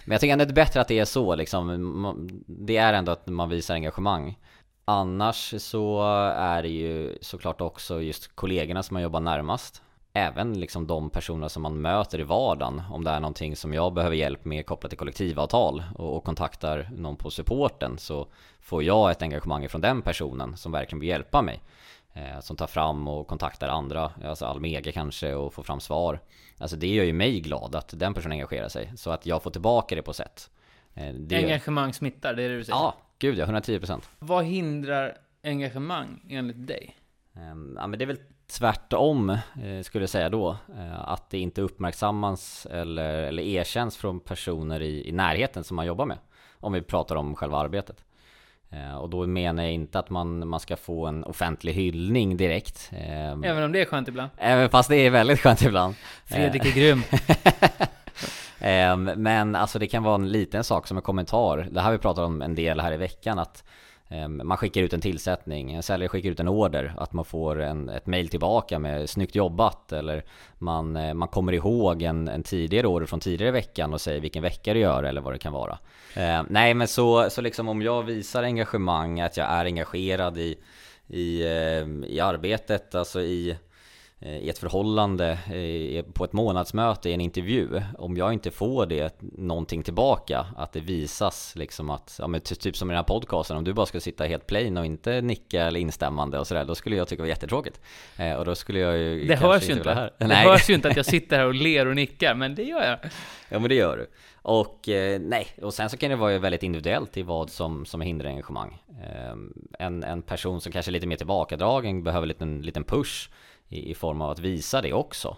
Men 0.06 0.12
jag 0.12 0.22
tycker 0.22 0.34
ändå 0.34 0.46
det 0.46 0.52
är 0.52 0.66
bättre 0.66 0.82
att 0.82 0.88
det 0.88 1.00
är 1.00 1.06
så 1.06 1.36
liksom. 1.36 2.44
Det 2.48 2.78
är 2.78 2.94
ändå 2.94 3.12
att 3.12 3.28
man 3.28 3.50
visar 3.50 3.74
engagemang. 3.74 4.38
Annars 4.86 5.54
så 5.58 6.04
är 6.38 6.62
det 6.62 6.70
ju 6.70 7.18
såklart 7.22 7.62
också 7.62 8.02
just 8.02 8.36
kollegorna 8.36 8.84
som 8.84 8.94
man 8.94 9.04
jobbar 9.04 9.20
närmast. 9.20 9.82
Även 10.16 10.60
liksom 10.60 10.88
de 10.88 11.10
personer 11.10 11.48
som 11.48 11.64
man 11.64 11.82
möter 11.82 12.20
i 12.20 12.24
vardagen. 12.24 12.82
Om 12.92 13.04
det 13.04 13.12
är 13.12 13.20
någonting 13.20 13.56
som 13.56 13.74
jag 13.74 13.94
behöver 13.94 14.16
hjälp 14.16 14.46
med 14.46 14.66
kopplat 14.66 14.90
till 14.90 15.00
kollektivavtal 15.00 15.84
och, 15.96 16.18
och 16.18 16.24
kontaktar 16.24 16.90
någon 16.98 17.16
på 17.16 17.30
supporten 17.30 17.98
så 17.98 18.28
får 18.62 18.84
jag 18.84 19.12
ett 19.12 19.22
engagemang 19.22 19.70
från 19.70 19.82
den 19.82 20.02
personen 20.02 20.58
som 20.58 20.72
verkligen 20.72 21.00
vill 21.00 21.10
hjälpa 21.10 21.42
mig. 21.42 21.62
Eh, 22.14 22.40
som 22.40 22.56
tar 22.56 22.68
fram 22.68 23.08
och 23.08 23.28
kontaktar 23.28 23.68
andra, 23.68 24.12
alltså 24.26 24.46
Almega 24.46 24.92
kanske 24.92 25.34
och 25.34 25.54
får 25.54 25.64
fram 25.64 25.80
svar. 25.80 26.20
Alltså 26.58 26.78
det 26.78 26.88
gör 26.88 27.04
ju 27.04 27.14
mig 27.14 27.40
glad 27.40 27.76
att 27.76 28.00
den 28.00 28.14
personen 28.14 28.32
engagerar 28.32 28.70
sig. 28.70 28.92
Så 28.98 29.12
att 29.12 29.26
jag 29.26 29.44
får 29.44 29.52
tillbaka 29.52 29.96
det 29.96 30.02
på 30.02 30.14
sätt. 30.14 30.50
Eh, 30.94 31.14
det 31.14 31.36
Engagemang 31.36 31.94
smittar, 31.94 32.34
det 32.34 32.44
är 32.44 32.50
det 32.50 32.58
du 32.58 32.64
säger. 32.64 32.80
Ja, 32.80 32.96
gud 33.20 33.38
ja, 33.38 33.46
110%. 33.46 34.02
Vad 34.20 34.46
hindrar 34.46 35.18
engagemang 35.44 36.26
enligt 36.30 36.68
dig? 36.68 36.98
Ehm, 37.36 37.78
Ja 37.80 37.88
men 37.88 38.00
det 38.00 38.06
är 38.06 38.08
väl 38.08 38.20
tvärtom 38.52 39.30
eh, 39.30 39.82
skulle 39.84 40.02
jag 40.04 40.10
säga 40.10 40.30
då. 40.30 40.50
Eh, 40.78 41.10
Att 41.10 41.30
det 41.30 41.40
inte 41.40 41.62
uppmärksammas 41.62 42.68
eller, 42.72 43.14
eller 43.24 43.44
erkänns 43.44 43.98
från 43.98 44.20
personer 44.20 44.82
i, 44.82 45.10
i 45.10 45.12
närheten 45.12 45.64
som 45.64 45.76
man 45.76 45.86
jobbar 45.86 46.06
med. 46.06 46.18
Om 46.60 46.74
vi 46.74 46.82
pratar 46.82 47.16
om 47.16 47.36
själva 47.36 47.58
arbetet. 47.58 48.04
Eh, 48.70 48.96
Och 48.96 49.10
då 49.10 49.28
menar 49.28 49.64
jag 49.64 49.72
inte 49.74 50.00
att 50.00 50.10
man, 50.10 50.48
man 50.48 50.60
ska 50.60 50.76
få 50.78 51.06
en 51.08 51.24
offentlig 51.24 51.74
hyllning 51.74 52.38
direkt. 52.38 52.92
Även 53.44 53.64
om 53.64 53.72
det 53.72 53.82
är 53.82 53.86
skönt 53.86 54.08
ibland. 54.08 54.30
Även 54.38 54.70
fast 54.70 54.90
det 54.90 54.96
är 54.96 55.10
väldigt 55.10 55.40
skönt 55.40 55.62
ibland. 55.62 55.96
Fredrik 56.26 56.66
är 56.66 56.72
grym. 56.72 57.02
Ehm, 58.60 59.04
Men 59.04 59.56
alltså 59.56 59.80
det 59.80 59.88
kan 59.88 60.04
vara 60.04 60.16
en 60.16 60.32
liten 60.32 60.64
sak 60.64 60.88
som 60.88 60.98
en 60.98 61.04
kommentar. 61.04 61.68
Det 61.72 61.80
här 61.80 61.86
har 61.86 61.92
vi 61.92 61.98
pratat 61.98 62.26
om 62.26 62.42
en 62.42 62.56
del 62.56 62.80
här 62.80 62.92
i 62.92 62.98
veckan 62.98 63.40
att 63.40 63.64
Ehm, 64.14 64.42
man 64.48 64.58
skickar 64.58 64.82
ut 64.82 64.94
en 64.94 65.02
tillsättning, 65.02 65.74
en 65.74 65.84
säljare 65.84 66.10
skickar 66.10 66.30
ut 66.30 66.40
en 66.40 66.48
order, 66.48 66.94
att 66.98 67.14
man 67.14 67.26
får 67.26 67.62
en, 67.62 67.90
ett 67.90 68.08
mail 68.08 68.30
tillbaka 68.30 68.80
med 68.80 69.10
snyggt 69.10 69.36
jobbat 69.36 69.92
eller 69.92 70.26
man, 70.58 70.96
eh, 70.96 71.14
man 71.14 71.28
kommer 71.28 71.54
ihåg 71.54 72.02
en, 72.02 72.28
en 72.28 72.44
tidigare 72.44 72.88
order 72.88 73.06
från 73.06 73.20
tidigare 73.20 73.50
i 73.50 73.52
veckan 73.52 73.94
och 73.94 74.02
säger 74.02 74.22
vilken 74.22 74.44
vecka 74.44 74.74
det 74.74 74.80
gör 74.80 75.04
eller 75.04 75.22
vad 75.22 75.34
det 75.34 75.40
kan 75.40 75.54
vara. 75.54 75.78
Eh, 76.16 76.44
Nej 76.50 76.74
men 76.74 76.88
så, 76.88 77.30
så 77.30 77.42
liksom 77.42 77.70
om 77.70 77.82
jag 77.82 78.04
visar 78.04 78.44
engagemang, 78.44 79.22
att 79.22 79.38
jag 79.38 79.48
är 79.48 79.66
engagerad 79.66 80.38
i, 80.38 80.58
i, 81.08 81.48
ehm, 81.48 82.04
i 82.04 82.20
arbetet, 82.20 82.96
alltså 82.96 83.22
i 83.22 83.58
i 84.26 84.50
ett 84.50 84.58
förhållande, 84.58 85.32
eh, 85.32 86.04
på 86.14 86.24
ett 86.24 86.34
månadsmöte, 86.34 87.10
i 87.10 87.14
en 87.14 87.22
intervju. 87.22 87.82
Om 87.98 88.18
jag 88.18 88.34
inte 88.34 88.52
får 88.52 88.86
det, 88.86 89.16
någonting 89.22 89.84
tillbaka 89.84 90.46
Att 90.58 90.74
det 90.74 90.80
visas 90.80 91.56
liksom 91.56 91.90
att, 91.90 92.16
ja 92.20 92.28
men 92.28 92.42
ty- 92.42 92.56
typ 92.56 92.78
som 92.78 92.90
i 92.90 92.92
den 92.92 92.98
här 92.98 93.04
podcasten 93.04 93.58
Om 93.58 93.64
du 93.64 93.74
bara 93.74 93.86
ska 93.86 94.00
sitta 94.00 94.26
helt 94.26 94.48
plain 94.48 94.78
och 94.78 94.86
inte 94.86 95.22
nicka 95.22 95.64
eller 95.64 95.80
instämmande 95.80 96.40
och 96.40 96.48
sådär 96.48 96.66
Då 96.66 96.76
skulle 96.76 96.96
jag 96.96 97.08
tycka 97.08 97.18
det 97.18 97.24
var 97.24 97.30
jättetråkigt. 97.30 97.82
Eh, 98.18 98.34
Och 98.34 98.46
då 98.46 98.56
skulle 98.56 98.80
jag 98.80 98.98
ju 98.98 99.26
Det 99.28 99.36
hörs 99.36 99.70
ju 99.70 99.74
inte. 99.74 100.12
Det 100.18 100.28
Nej, 100.28 100.48
hörs 100.48 100.70
ju 100.70 100.74
inte 100.74 100.88
att 100.90 100.98
jag 100.98 101.06
sitter 101.06 101.38
här 101.38 101.46
och 101.46 101.54
ler 101.54 101.86
och 101.88 101.96
nickar, 101.96 102.36
men 102.36 102.56
det 102.56 102.64
gör 102.64 102.84
jag. 102.84 102.98
ja 103.50 103.60
men 103.60 103.70
det 103.70 103.76
gör 103.76 103.98
du. 103.98 104.08
Och 104.42 104.90
eh, 104.90 105.20
nej, 105.20 105.48
och 105.62 105.74
sen 105.74 105.90
så 105.90 105.98
kan 105.98 106.10
det 106.10 106.16
vara 106.16 106.40
väldigt 106.40 106.64
individuellt 106.64 107.18
i 107.18 107.22
vad 107.24 107.50
som, 107.50 107.86
som 107.86 108.02
hindrar 108.02 108.30
engagemang. 108.30 108.82
Eh, 109.04 109.86
en, 109.86 110.04
en 110.04 110.22
person 110.22 110.62
som 110.62 110.72
kanske 110.72 110.90
är 110.90 110.94
lite 110.94 111.08
mer 111.08 111.16
tillbakadragen 111.18 112.04
behöver 112.04 112.24
en 112.26 112.28
liten, 112.30 112.62
liten 112.62 112.84
push 112.84 113.30
i, 113.74 113.92
i 113.92 113.96
form 113.96 114.22
av 114.22 114.32
att 114.32 114.40
visa 114.40 114.82
det 114.82 114.94
också 114.94 115.38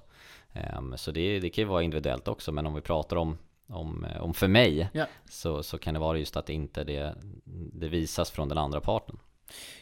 Ehm, 0.56 0.98
Så 0.98 1.12
det, 1.12 1.39
det 1.39 1.50
kan 1.50 1.62
ju 1.62 1.67
vara 1.67 1.84
individuellt 1.84 2.28
också 2.28 2.52
men 2.52 2.67
om 2.67 2.76
vi 2.76 2.82
pratar 2.82 3.15
om 3.15 3.38
om, 3.67 4.06
eh, 4.06 4.21
om 4.21 4.34
för 4.34 4.48
mig 4.48 4.89
Ja. 4.93 5.06
så, 5.30 5.63
så 5.63 5.78
kan 5.78 5.93
det 5.93 6.00
vara 6.00 6.17
just 6.17 6.38
att 6.38 6.50
inte 6.50 6.84
det, 6.84 7.15
det 7.74 7.88
visas 7.88 8.32
från 8.32 8.50
den 8.50 8.58
andra 8.58 8.82
parten 8.82 9.19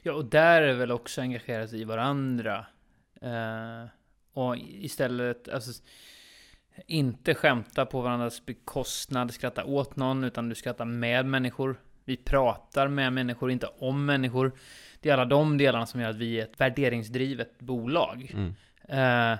Ja, 0.01 0.13
och 0.13 0.25
där 0.25 0.61
är 0.61 0.73
väl 0.73 0.91
också 0.91 1.21
engagerat 1.21 1.73
i 1.73 1.83
varandra. 1.83 2.65
Eh, 3.21 3.85
och 4.33 4.57
istället, 4.57 5.49
alltså, 5.49 5.83
inte 6.87 7.35
skämta 7.35 7.85
på 7.85 8.01
varandras 8.01 8.45
bekostnad, 8.45 9.33
skratta 9.33 9.65
åt 9.65 9.95
någon, 9.95 10.23
utan 10.23 10.49
du 10.49 10.55
skrattar 10.55 10.85
med 10.85 11.25
människor. 11.25 11.75
Vi 12.05 12.17
pratar 12.17 12.87
med 12.87 13.13
människor, 13.13 13.51
inte 13.51 13.67
om 13.79 14.05
människor. 14.05 14.51
Det 15.03 15.09
är 15.09 15.13
alla 15.13 15.25
de 15.25 15.57
delarna 15.57 15.85
som 15.85 16.01
gör 16.01 16.09
att 16.09 16.15
vi 16.15 16.39
är 16.39 16.43
ett 16.43 16.59
värderingsdrivet 16.61 17.59
bolag. 17.59 18.31
mm. 18.33 18.55
Eh, 18.89 19.37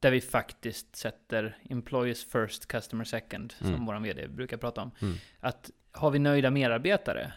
där 0.00 0.10
vi 0.10 0.20
faktiskt 0.20 0.96
sätter 0.96 1.56
employees 1.70 2.24
first, 2.24 2.66
customer 2.68 3.04
second, 3.04 3.52
som 3.58 3.66
Mm. 3.68 3.86
vår 3.86 4.00
VD 4.00 4.28
brukar 4.28 4.56
prata 4.56 4.82
om. 4.82 4.90
Mm. 5.02 5.14
Att 5.40 5.70
har 5.92 6.10
vi 6.10 6.18
nöjda 6.18 6.50
medarbetare, 6.50 7.32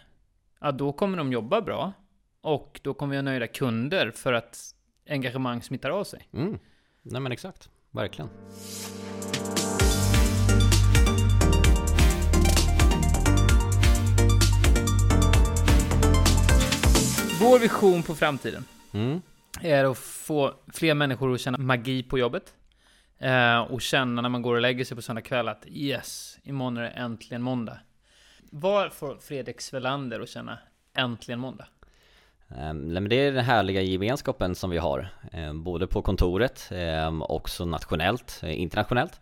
ja 0.59 0.71
då 0.71 0.93
kommer 0.93 1.17
de 1.17 1.31
jobba 1.31 1.61
bra. 1.61 1.93
Och 2.41 2.79
då 2.83 2.93
kommer 2.93 3.11
vi 3.11 3.17
ha 3.17 3.21
nöjda 3.21 3.47
kunder 3.47 4.11
för 4.11 4.33
att 4.33 4.75
engagemang 5.09 5.61
smittar 5.61 5.89
av 5.89 6.03
sig. 6.03 6.27
Mm. 6.33 6.59
Nej 7.01 7.21
men 7.21 7.31
exakt, 7.31 7.69
verkligen 7.91 8.29
Vår 17.39 17.59
vision 17.59 18.03
på 18.03 18.15
framtiden 18.15 18.65
mm. 18.93 19.21
är 19.61 19.85
att 19.85 19.97
få 19.97 20.53
fler 20.73 20.93
människor 20.93 21.33
att 21.33 21.41
känna 21.41 21.57
magi 21.57 22.03
på 22.03 22.19
jobbet. 22.19 22.53
Eh, 23.19 23.59
och 23.59 23.81
känna 23.81 24.21
när 24.21 24.29
man 24.29 24.41
går 24.41 24.55
och 24.55 24.61
lägger 24.61 24.85
sig 24.85 24.95
på 24.95 25.01
söndag 25.01 25.21
kväll 25.21 25.47
att 25.47 25.63
yes, 25.67 26.37
imorgon 26.43 26.77
är 26.77 26.81
det 26.81 26.89
äntligen 26.89 27.41
måndag. 27.41 27.79
Vad 28.51 28.93
får 28.93 29.17
Fredrik 29.21 29.61
Svelander 29.61 30.19
att 30.19 30.29
känna 30.29 30.59
äntligen 30.97 31.39
måndag? 31.39 31.67
Men 32.73 33.09
det 33.09 33.15
är 33.15 33.31
den 33.31 33.45
härliga 33.45 33.81
gemenskapen 33.81 34.55
som 34.55 34.69
vi 34.69 34.77
har, 34.77 35.09
um, 35.33 35.63
både 35.63 35.87
på 35.87 36.01
kontoret, 36.01 36.71
um, 37.07 37.21
också 37.21 37.65
nationellt, 37.65 38.41
uh, 38.43 38.61
internationellt. 38.61 39.21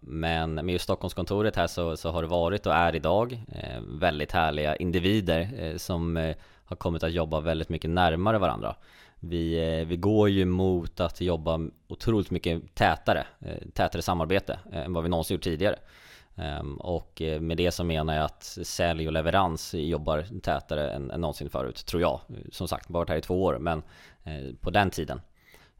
men 0.00 0.54
med 0.54 0.70
just 0.70 0.84
Stockholmskontoret 0.84 1.56
här 1.56 1.66
så, 1.66 1.96
så, 1.96 2.10
har 2.10 2.22
det 2.22 2.28
varit 2.28 2.66
och 2.66 2.74
är 2.74 2.96
idag 2.96 3.32
uh, 3.32 3.98
väldigt 3.98 4.32
härliga 4.32 4.76
individer 4.76 5.48
uh, 5.62 5.76
som 5.76 6.34
har 6.68 6.76
kommit 6.76 7.02
att 7.02 7.12
jobba 7.12 7.40
väldigt 7.40 7.68
mycket 7.68 7.90
närmare 7.90 8.38
varandra. 8.38 8.76
Vi, 9.20 9.78
eh, 9.78 9.86
vi 9.86 9.96
går 9.96 10.28
ju 10.28 10.44
mot 10.44 11.00
att 11.00 11.20
jobba 11.20 11.60
otroligt 11.88 12.30
mycket 12.30 12.74
tätare, 12.74 13.26
eh, 13.40 13.68
tätare 13.74 14.02
samarbete 14.02 14.58
eh, 14.72 14.84
än 14.84 14.92
vad 14.92 15.02
vi 15.02 15.08
någonsin 15.08 15.34
gjort 15.34 15.42
tidigare. 15.42 15.76
Ehm, 16.36 16.76
och 16.76 17.22
med 17.40 17.56
det 17.56 17.70
så 17.70 17.84
menar 17.84 18.14
jag 18.14 18.24
att 18.24 18.42
sälj 18.62 19.06
och 19.06 19.12
leverans 19.12 19.74
jobbar 19.74 20.40
tätare 20.42 20.90
än, 20.90 21.10
än 21.10 21.20
någonsin 21.20 21.50
förut, 21.50 21.86
tror 21.86 22.02
jag. 22.02 22.20
Som 22.52 22.68
sagt, 22.68 22.90
varit 22.90 23.08
här 23.08 23.16
i 23.16 23.20
två 23.20 23.42
år, 23.44 23.58
men 23.58 23.82
på 24.60 24.70
den 24.70 24.90
tiden 24.90 25.20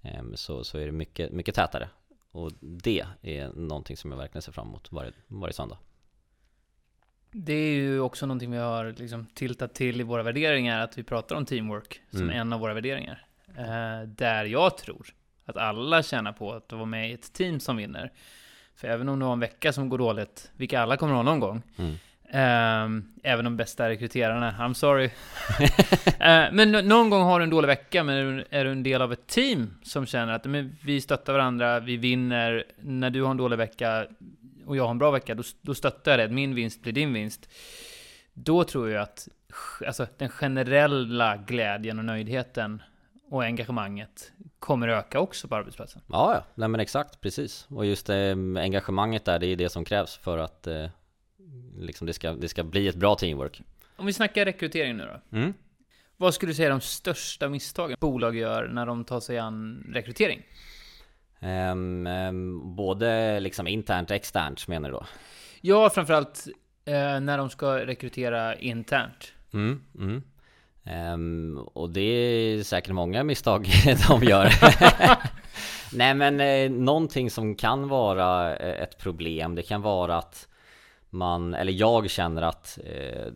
ehm, 0.03 0.37
så, 0.37 0.65
så 0.65 0.79
är 0.79 0.87
det 0.87 0.93
mycket, 0.93 1.33
mycket 1.33 1.55
tätare. 1.55 1.89
Och 2.33 2.53
det 2.61 3.05
är 3.23 3.49
någonting 3.49 3.97
som 3.97 4.11
jag 4.11 4.19
verkligen 4.19 4.43
ser 4.43 4.53
fram 4.53 4.69
emot 4.69 4.93
varje, 4.93 5.13
varje 5.27 5.53
söndag. 5.53 5.79
Det 7.31 7.53
är 7.53 7.75
ju 7.75 8.01
också 8.01 8.27
någonting 8.27 8.51
vi 8.51 8.59
har 8.59 8.95
liksom 8.99 9.27
tiltat 9.35 9.75
till 9.75 10.01
i 10.01 10.05
våra 10.05 10.23
värderingar, 10.23 10.81
att 10.81 10.99
vi 10.99 11.03
pratar 11.03 11.37
om 11.37 11.45
teamwork 11.45 12.01
som 12.11 12.23
mm. 12.23 12.41
en 12.41 12.53
av 12.53 12.61
våra 12.61 12.75
värderingar. 12.75 13.27
Eh, 13.57 14.09
där 14.09 14.45
jag 14.45 14.79
tror 14.79 15.07
att 15.45 15.57
alla 15.57 16.03
tjänar 16.03 16.33
på 16.33 16.53
att 16.53 16.73
vara 16.73 16.85
med 16.85 17.11
i 17.11 17.13
ett 17.13 17.33
team 17.33 17.61
som 17.61 17.77
vinner. 17.77 18.13
För 18.77 18.89
även 18.89 19.09
om 19.09 19.19
du 19.19 19.25
har 19.25 19.33
en 19.33 19.41
vecka 19.41 19.73
som 19.73 19.89
går 19.89 19.99
dåligt, 19.99 20.51
vilka 20.57 20.81
alla 20.81 20.97
kommer 20.97 21.13
att 21.13 21.17
ha 21.17 21.23
någon 21.23 21.41
gång, 21.41 21.63
mm. 21.77 21.95
Um, 22.33 23.13
även 23.23 23.45
de 23.45 23.57
bästa 23.57 23.89
rekryterarna, 23.89 24.55
I'm 24.59 24.75
sorry. 24.75 25.05
uh, 25.05 25.11
men 26.53 26.89
någon 26.89 27.11
gång 27.11 27.23
har 27.23 27.41
du 27.41 27.43
en 27.43 27.51
dålig 27.51 27.67
vecka, 27.67 28.05
men 28.05 28.45
är 28.51 28.65
du 28.65 28.71
en 28.73 28.83
del 28.83 29.03
av 29.03 29.13
ett 29.13 29.27
team 29.27 29.75
som 29.83 30.07
känner 30.07 30.33
att 30.33 30.45
men, 30.45 30.77
vi 30.83 31.01
stöttar 31.01 31.33
varandra, 31.33 31.81
vi 31.81 31.97
vinner. 31.97 32.65
När 32.81 33.11
du 33.11 33.23
har 33.23 33.31
en 33.31 33.37
dålig 33.37 33.57
vecka 33.57 34.07
och 34.69 34.77
jag 34.77 34.85
har 34.85 34.91
en 34.91 34.99
bra 34.99 35.11
vecka, 35.11 35.35
då, 35.35 35.43
då 35.61 35.75
stöttar 35.75 36.19
jag 36.19 36.31
det. 36.31 36.35
Min 36.35 36.55
vinst 36.55 36.83
blir 36.83 36.93
din 36.93 37.13
vinst. 37.13 37.49
Då 38.33 38.65
tror 38.65 38.91
jag 38.91 39.03
att 39.03 39.29
alltså, 39.87 40.07
den 40.17 40.29
generella 40.29 41.37
glädjen 41.37 41.99
och 41.99 42.05
nöjdheten 42.05 42.83
och 43.31 43.45
engagemanget 43.45 44.33
kommer 44.59 44.89
öka 44.89 45.21
också 45.21 45.49
på 45.49 45.55
arbetsplatsen. 45.55 46.03
Ja, 46.07 46.35
ja, 46.35 46.45
nej 46.55 46.69
men 46.69 46.81
exakt, 46.81 47.21
precis. 47.21 47.67
Och 47.71 47.87
just 47.87 48.11
eh, 48.11 48.17
engagemanget 48.57 49.25
där, 49.25 49.39
det 49.39 49.47
är 49.47 49.57
det 49.57 49.69
som 49.69 49.85
krävs 49.85 50.17
för 50.17 50.39
att 50.39 50.67
eh, 50.67 50.87
liksom 51.79 52.07
det, 52.07 52.13
ska, 52.13 52.33
det 52.33 52.49
ska 52.49 52.65
bli 52.65 52.89
ett 52.89 52.97
bra 52.97 53.15
teamwork. 53.15 53.63
Om 53.97 54.07
vi 54.07 54.13
snackar 54.13 54.45
rekrytering 54.45 54.97
nu 54.97 55.05
då. 55.05 55.39
Mm. 55.39 55.55
Vad 56.17 56.35
skulle 56.35 56.51
du 56.51 56.55
säga 56.55 56.67
är 56.67 56.71
de 56.71 56.81
största 56.81 57.49
misstagen 57.49 57.97
bolag 58.01 58.37
gör 58.37 58.69
när 58.69 58.87
de 58.87 59.05
tar 59.05 59.21
sig 59.21 59.39
an 59.39 59.87
rekrytering? 59.93 60.43
Um, 61.41 62.07
um, 62.07 62.77
både 62.77 63.41
liksom 63.41 63.67
internt 63.67 64.11
och 64.11 64.17
externt 64.17 64.69
menar 64.69 64.89
du 64.89 64.95
då? 64.95 65.07
Ja, 65.61 65.91
framförallt 65.91 66.47
uh, 66.89 67.21
när 67.21 67.39
de 67.39 67.51
ska 67.51 67.87
rekrytera 67.87 68.57
internt. 68.57 69.33
Mm, 69.53 69.83
mm. 69.99 70.23
Um, 71.15 71.59
och 71.59 71.91
det 71.91 72.01
är 72.01 72.63
säkert 72.63 72.93
många 72.93 73.25
misstag 73.25 73.69
de 74.09 74.23
gör. 74.23 74.53
Nej 75.93 76.15
men 76.15 76.41
eh, 76.41 76.71
någonting 76.71 77.31
som 77.31 77.55
kan 77.55 77.89
vara 77.89 78.57
eh, 78.57 78.83
ett 78.83 78.99
problem, 78.99 79.55
det 79.55 79.63
kan 79.63 79.83
vara 79.83 80.17
att 80.17 80.49
man, 81.11 81.55
eller 81.55 81.73
jag 81.73 82.11
känner 82.11 82.43
att 82.43 82.79
eh, 82.85 83.33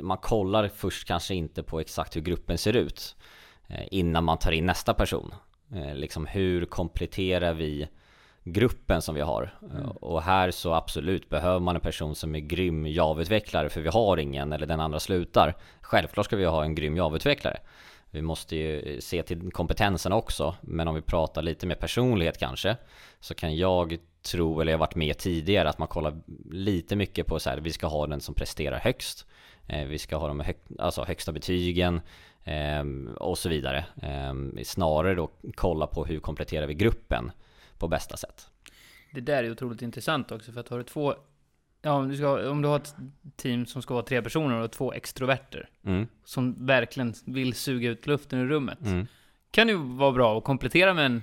man 0.00 0.18
kollar 0.18 0.68
först 0.68 1.08
kanske 1.08 1.34
inte 1.34 1.62
på 1.62 1.80
exakt 1.80 2.16
hur 2.16 2.20
gruppen 2.20 2.58
ser 2.58 2.76
ut 2.76 3.16
eh, 3.68 3.86
innan 3.90 4.24
man 4.24 4.38
tar 4.38 4.52
in 4.52 4.66
nästa 4.66 4.94
person. 4.94 5.34
Eh, 5.74 5.94
liksom 5.94 6.26
hur 6.26 6.64
kompletterar 6.64 7.54
vi 7.54 7.88
gruppen 8.44 9.02
som 9.02 9.14
vi 9.14 9.20
har. 9.20 9.54
Mm. 9.70 9.90
Och 9.90 10.22
här 10.22 10.50
så 10.50 10.74
absolut 10.74 11.28
behöver 11.28 11.60
man 11.60 11.74
en 11.74 11.80
person 11.80 12.14
som 12.14 12.34
är 12.34 12.40
grym 12.40 12.86
Java-utvecklare 12.86 13.68
för 13.68 13.80
vi 13.80 13.88
har 13.88 14.16
ingen 14.16 14.52
eller 14.52 14.66
den 14.66 14.80
andra 14.80 15.00
slutar. 15.00 15.54
Självklart 15.80 16.26
ska 16.26 16.36
vi 16.36 16.44
ha 16.44 16.64
en 16.64 16.74
grym 16.74 16.96
Java-utvecklare. 16.96 17.58
Vi 18.10 18.22
måste 18.22 18.56
ju 18.56 19.00
se 19.00 19.22
till 19.22 19.52
kompetensen 19.52 20.12
också, 20.12 20.54
men 20.60 20.88
om 20.88 20.94
vi 20.94 21.02
pratar 21.02 21.42
lite 21.42 21.66
mer 21.66 21.74
personlighet 21.74 22.38
kanske, 22.38 22.76
så 23.20 23.34
kan 23.34 23.56
jag 23.56 23.98
tro, 24.22 24.60
eller 24.60 24.72
jag 24.72 24.78
har 24.78 24.86
varit 24.86 24.94
med 24.94 25.18
tidigare, 25.18 25.68
att 25.68 25.78
man 25.78 25.88
kollar 25.88 26.20
lite 26.50 26.96
mycket 26.96 27.26
på 27.26 27.38
så 27.38 27.50
här, 27.50 27.58
vi 27.58 27.72
ska 27.72 27.86
ha 27.86 28.06
den 28.06 28.20
som 28.20 28.34
presterar 28.34 28.78
högst, 28.78 29.26
eh, 29.68 29.84
vi 29.84 29.98
ska 29.98 30.16
ha 30.16 30.28
de 30.28 30.40
hög, 30.40 30.56
alltså 30.78 31.04
högsta 31.04 31.32
betygen, 31.32 31.96
eh, 31.96 32.00
och 33.16 33.38
så 33.38 33.48
vidare. 33.48 33.84
Eh, 34.02 34.62
snarare 34.64 35.14
då 35.14 35.30
kolla 35.54 35.86
på 35.86 36.04
hur 36.04 36.20
kompletterar 36.20 36.66
vi 36.66 36.74
gruppen 36.74 37.30
på 37.78 37.88
bästa 37.88 38.16
sätt. 38.16 38.46
Det 39.12 39.20
där 39.20 39.44
är 39.44 39.50
otroligt 39.50 39.82
intressant 39.82 40.32
också, 40.32 40.52
för 40.52 40.60
att 40.60 40.68
har 40.68 40.78
du 40.78 40.84
två 40.84 41.14
Ja, 41.84 41.92
om 41.92 42.08
du, 42.08 42.16
ska, 42.16 42.50
om 42.50 42.62
du 42.62 42.68
har 42.68 42.76
ett 42.76 42.94
team 43.36 43.66
som 43.66 43.82
ska 43.82 43.94
vara 43.94 44.04
tre 44.04 44.22
personer 44.22 44.56
och 44.56 44.72
två 44.72 44.92
extroverter 44.92 45.68
mm. 45.84 46.06
som 46.24 46.66
verkligen 46.66 47.14
vill 47.26 47.54
suga 47.54 47.90
ut 47.90 48.06
luften 48.06 48.38
ur 48.38 48.48
rummet. 48.48 48.86
Mm. 48.86 49.06
Kan 49.50 49.68
ju 49.68 49.76
vara 49.76 50.12
bra 50.12 50.38
att 50.38 50.44
komplettera 50.44 50.94
med 50.94 51.06
en, 51.06 51.22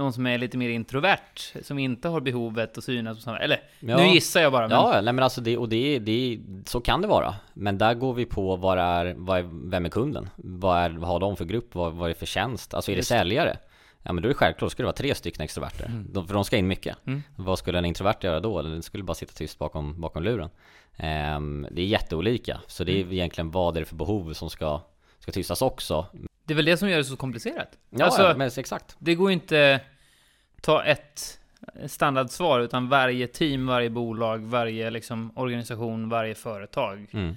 någon 0.00 0.12
som 0.12 0.26
är 0.26 0.38
lite 0.38 0.58
mer 0.58 0.68
introvert, 0.68 1.62
som 1.62 1.78
inte 1.78 2.08
har 2.08 2.20
behovet 2.20 2.78
att 2.78 2.84
synas 2.84 3.16
på 3.16 3.22
samma... 3.22 3.38
Eller, 3.38 3.60
ja. 3.80 3.96
nu 3.96 4.06
gissar 4.06 4.40
jag 4.40 4.52
bara. 4.52 4.68
Men... 4.68 4.76
Ja, 4.76 5.00
nej 5.02 5.12
men 5.12 5.18
alltså 5.18 5.40
det, 5.40 5.58
och 5.58 5.68
det, 5.68 5.98
det, 5.98 6.40
så 6.66 6.80
kan 6.80 7.02
det 7.02 7.08
vara. 7.08 7.34
Men 7.54 7.78
där 7.78 7.94
går 7.94 8.14
vi 8.14 8.24
på 8.24 8.56
vad 8.56 8.78
är, 8.78 9.14
vad 9.16 9.38
är 9.38 9.70
vem 9.70 9.84
är 9.84 9.88
kunden? 9.88 10.30
Vad, 10.36 10.78
är, 10.78 10.90
vad 10.90 11.08
har 11.08 11.20
de 11.20 11.36
för 11.36 11.44
grupp? 11.44 11.74
Vad, 11.74 11.92
vad 11.92 12.10
är 12.10 12.14
det 12.14 12.18
för 12.18 12.26
tjänst? 12.26 12.74
Alltså 12.74 12.92
är 12.92 12.96
det 12.96 13.02
säljare? 13.02 13.56
Ja 14.02 14.12
men 14.12 14.22
då 14.22 14.26
är 14.26 14.30
det 14.30 14.34
självklart, 14.38 14.72
ska 14.72 14.82
det 14.82 14.86
vara 14.86 14.96
tre 14.96 15.14
stycken 15.14 15.44
extroverter. 15.44 15.86
Mm. 15.86 16.06
De, 16.12 16.26
för 16.26 16.34
de 16.34 16.44
ska 16.44 16.56
in 16.56 16.66
mycket. 16.66 17.06
Mm. 17.06 17.22
Vad 17.36 17.58
skulle 17.58 17.78
en 17.78 17.84
introvert 17.84 18.16
göra 18.20 18.40
då? 18.40 18.62
Den 18.62 18.82
skulle 18.82 19.04
bara 19.04 19.14
sitta 19.14 19.32
tyst 19.32 19.58
bakom, 19.58 20.00
bakom 20.00 20.22
luren. 20.22 20.50
Um, 21.36 21.66
det 21.70 21.82
är 21.82 21.86
jätteolika, 21.86 22.60
så 22.66 22.84
det 22.84 22.92
är 22.92 23.00
mm. 23.00 23.12
egentligen 23.12 23.50
vad 23.50 23.74
det 23.74 23.80
är 23.80 23.84
för 23.84 23.96
behov 23.96 24.32
som 24.32 24.50
ska, 24.50 24.80
ska 25.20 25.32
tystas 25.32 25.62
också. 25.62 26.06
Det 26.44 26.54
är 26.54 26.56
väl 26.56 26.64
det 26.64 26.76
som 26.76 26.88
gör 26.88 26.98
det 26.98 27.04
så 27.04 27.16
komplicerat? 27.16 27.78
Ja, 27.90 28.04
alltså, 28.04 28.22
ja 28.22 28.34
men 28.36 28.50
exakt. 28.56 28.96
Det 28.98 29.14
går 29.14 29.30
inte 29.30 29.80
ta 30.60 30.84
ett 30.84 31.38
standardsvar, 31.86 32.60
utan 32.60 32.88
varje 32.88 33.26
team, 33.26 33.66
varje 33.66 33.90
bolag, 33.90 34.38
varje 34.38 34.90
liksom, 34.90 35.32
organisation, 35.36 36.08
varje 36.08 36.34
företag 36.34 37.06
mm 37.12 37.36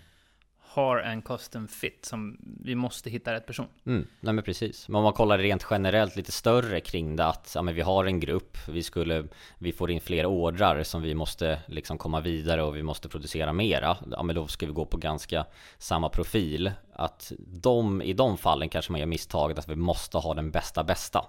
har 0.74 0.98
en 0.98 1.22
custom 1.22 1.68
fit 1.68 2.06
som 2.06 2.38
vi 2.64 2.76
måste 2.76 3.10
hitta 3.10 3.34
rätt 3.34 3.46
person. 3.46 3.68
Mm, 3.86 4.08
nej 4.20 4.34
men 4.34 4.44
precis. 4.44 4.88
Men 4.88 4.96
om 4.96 5.04
man 5.04 5.14
kollar 5.14 5.38
rent 5.38 5.68
generellt 5.70 6.16
lite 6.16 6.32
större 6.32 6.80
kring 6.80 7.16
det 7.16 7.26
att 7.26 7.52
ja, 7.56 7.62
men 7.62 7.76
vi 7.76 7.82
har 7.82 8.06
en 8.06 8.20
grupp, 8.20 8.58
vi 8.68 8.84
skulle, 8.84 9.28
vi 9.58 9.74
får 9.74 9.92
in 9.92 10.02
fler 10.02 10.26
ordrar 10.26 10.84
som 10.84 11.02
vi 11.02 11.16
måste 11.16 11.60
liksom 11.68 11.98
komma 11.98 12.22
vidare 12.22 12.64
och 12.64 12.76
vi 12.76 12.84
måste 12.84 13.10
producera 13.10 13.54
mera. 13.54 13.98
Ja 14.12 14.24
men 14.24 14.36
då 14.36 14.48
ska 14.48 14.66
vi 14.66 14.72
gå 14.72 14.86
på 14.86 14.98
ganska 14.98 15.46
samma 15.78 16.10
profil. 16.10 16.72
Att 16.94 17.32
de, 17.38 18.02
i 18.02 18.14
de 18.14 18.38
fallen 18.38 18.70
kanske 18.70 18.92
man 18.92 19.00
gör 19.00 19.08
misstaget 19.08 19.60
att 19.60 19.70
vi 19.70 19.76
måste 19.76 20.18
ha 20.18 20.34
den 20.34 20.52
bästa 20.52 20.84
bästa. 20.84 21.26